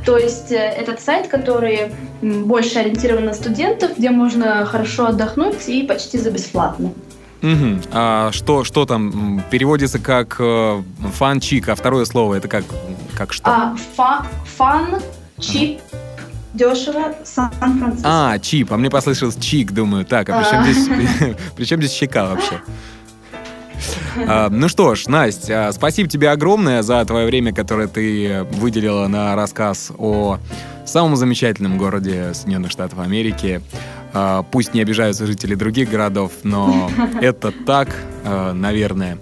То 0.05 0.17
есть 0.17 0.51
э, 0.51 0.55
этот 0.55 0.99
сайт, 0.99 1.27
который 1.27 1.91
больше 2.21 2.79
ориентирован 2.79 3.25
на 3.25 3.33
студентов, 3.33 3.97
где 3.97 4.09
можно 4.09 4.65
хорошо 4.65 5.07
отдохнуть 5.07 5.67
и 5.67 5.83
почти 5.83 6.17
за 6.17 6.31
бесплатно. 6.31 6.91
Угу. 7.41 7.81
А 7.93 8.31
что, 8.33 8.63
что 8.65 8.85
там 8.85 9.41
переводится 9.49 9.99
как 9.99 10.35
э, 10.39 10.81
фан-чик, 11.13 11.69
а 11.69 11.75
второе 11.75 12.05
слово 12.05 12.35
это 12.35 12.47
как, 12.47 12.65
как 13.15 13.31
что? 13.31 13.49
А, 13.49 13.75
фа, 13.95 14.25
фан, 14.57 14.99
чип, 15.39 15.79
дешево, 16.53 17.15
Сан-Франциско. 17.23 18.01
А, 18.03 18.39
чип. 18.39 18.71
А 18.71 18.77
мне 18.77 18.89
послышалось 18.89 19.35
чик, 19.35 19.71
думаю. 19.71 20.05
Так, 20.05 20.29
а 20.29 20.39
при 20.39 20.49
чем, 20.49 20.59
а. 20.59 20.63
здесь, 20.63 21.35
при 21.55 21.65
чем 21.65 21.79
здесь 21.79 21.93
щека 21.93 22.25
вообще? 22.25 22.61
А, 24.27 24.49
ну 24.49 24.67
что 24.67 24.95
ж, 24.95 25.07
Настя, 25.07 25.71
спасибо 25.73 26.09
тебе 26.09 26.29
огромное 26.29 26.81
за 26.81 27.03
твое 27.05 27.25
время, 27.25 27.53
которое 27.53 27.87
ты 27.87 28.45
выделила 28.51 29.07
на 29.07 29.35
рассказ 29.35 29.91
о 29.97 30.39
самом 30.85 31.15
замечательном 31.15 31.77
городе 31.77 32.33
Соединенных 32.33 32.71
Штатов 32.71 32.99
Америки. 32.99 33.61
А, 34.13 34.43
пусть 34.43 34.73
не 34.73 34.81
обижаются 34.81 35.25
жители 35.25 35.55
других 35.55 35.89
городов, 35.89 36.31
но 36.43 36.89
это 37.21 37.51
так, 37.51 37.89
наверное. 38.53 39.19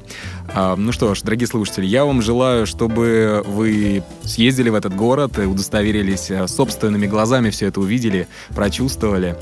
А, 0.54 0.76
ну 0.76 0.92
что 0.92 1.14
ж, 1.14 1.22
дорогие 1.22 1.48
слушатели, 1.48 1.86
я 1.86 2.06
вам 2.06 2.22
желаю, 2.22 2.66
чтобы 2.66 3.44
вы 3.46 4.04
съездили 4.24 4.70
в 4.70 4.76
этот 4.76 4.96
город 4.96 5.38
и 5.40 5.44
удостоверились 5.44 6.32
э, 6.32 6.48
собственными 6.48 7.06
глазами, 7.06 7.50
все 7.50 7.68
это 7.68 7.80
увидели, 7.80 8.28
прочувствовали. 8.56 9.36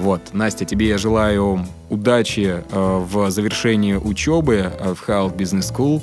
Вот, 0.00 0.20
Настя, 0.32 0.64
тебе 0.64 0.88
я 0.88 0.98
желаю 0.98 1.66
удачи 1.88 2.62
э, 2.68 3.04
в 3.10 3.30
завершении 3.30 3.94
учебы 3.94 4.56
э, 4.56 4.94
в 4.94 5.08
Health 5.08 5.36
Business 5.36 5.72
School. 5.72 6.02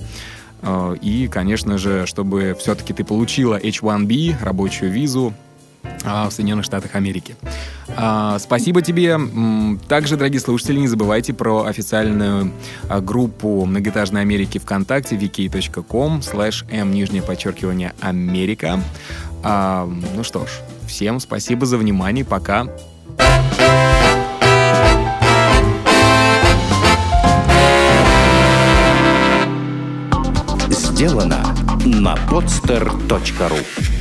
И, 1.01 1.27
конечно 1.27 1.79
же, 1.79 2.05
чтобы 2.05 2.55
все-таки 2.59 2.93
ты 2.93 3.03
получила 3.03 3.59
H1B, 3.59 4.35
рабочую 4.43 4.91
визу, 4.91 5.33
в 6.03 6.29
Соединенных 6.31 6.65
Штатах 6.65 6.95
Америки. 6.95 7.35
А, 7.95 8.39
спасибо 8.39 8.81
тебе. 8.81 9.17
Также, 9.87 10.17
дорогие 10.17 10.39
слушатели, 10.39 10.79
не 10.79 10.87
забывайте 10.87 11.33
про 11.33 11.65
официальную 11.65 12.51
а, 12.89 13.01
группу 13.01 13.65
Многоэтажной 13.65 14.21
Америки 14.21 14.57
ВКонтакте 14.57 15.15
vk.com 15.15 16.19
slash 16.19 16.65
m 16.71 16.91
нижнее 16.91 17.21
подчеркивание 17.21 17.93
Америка. 17.99 18.81
Ну 19.43 20.23
что 20.23 20.45
ж, 20.45 20.49
всем 20.87 21.19
спасибо 21.19 21.65
за 21.65 21.77
внимание. 21.77 22.23
Пока. 22.23 22.67
Сделано 30.69 31.55
на 31.85 32.15
podster.ru 32.29 34.00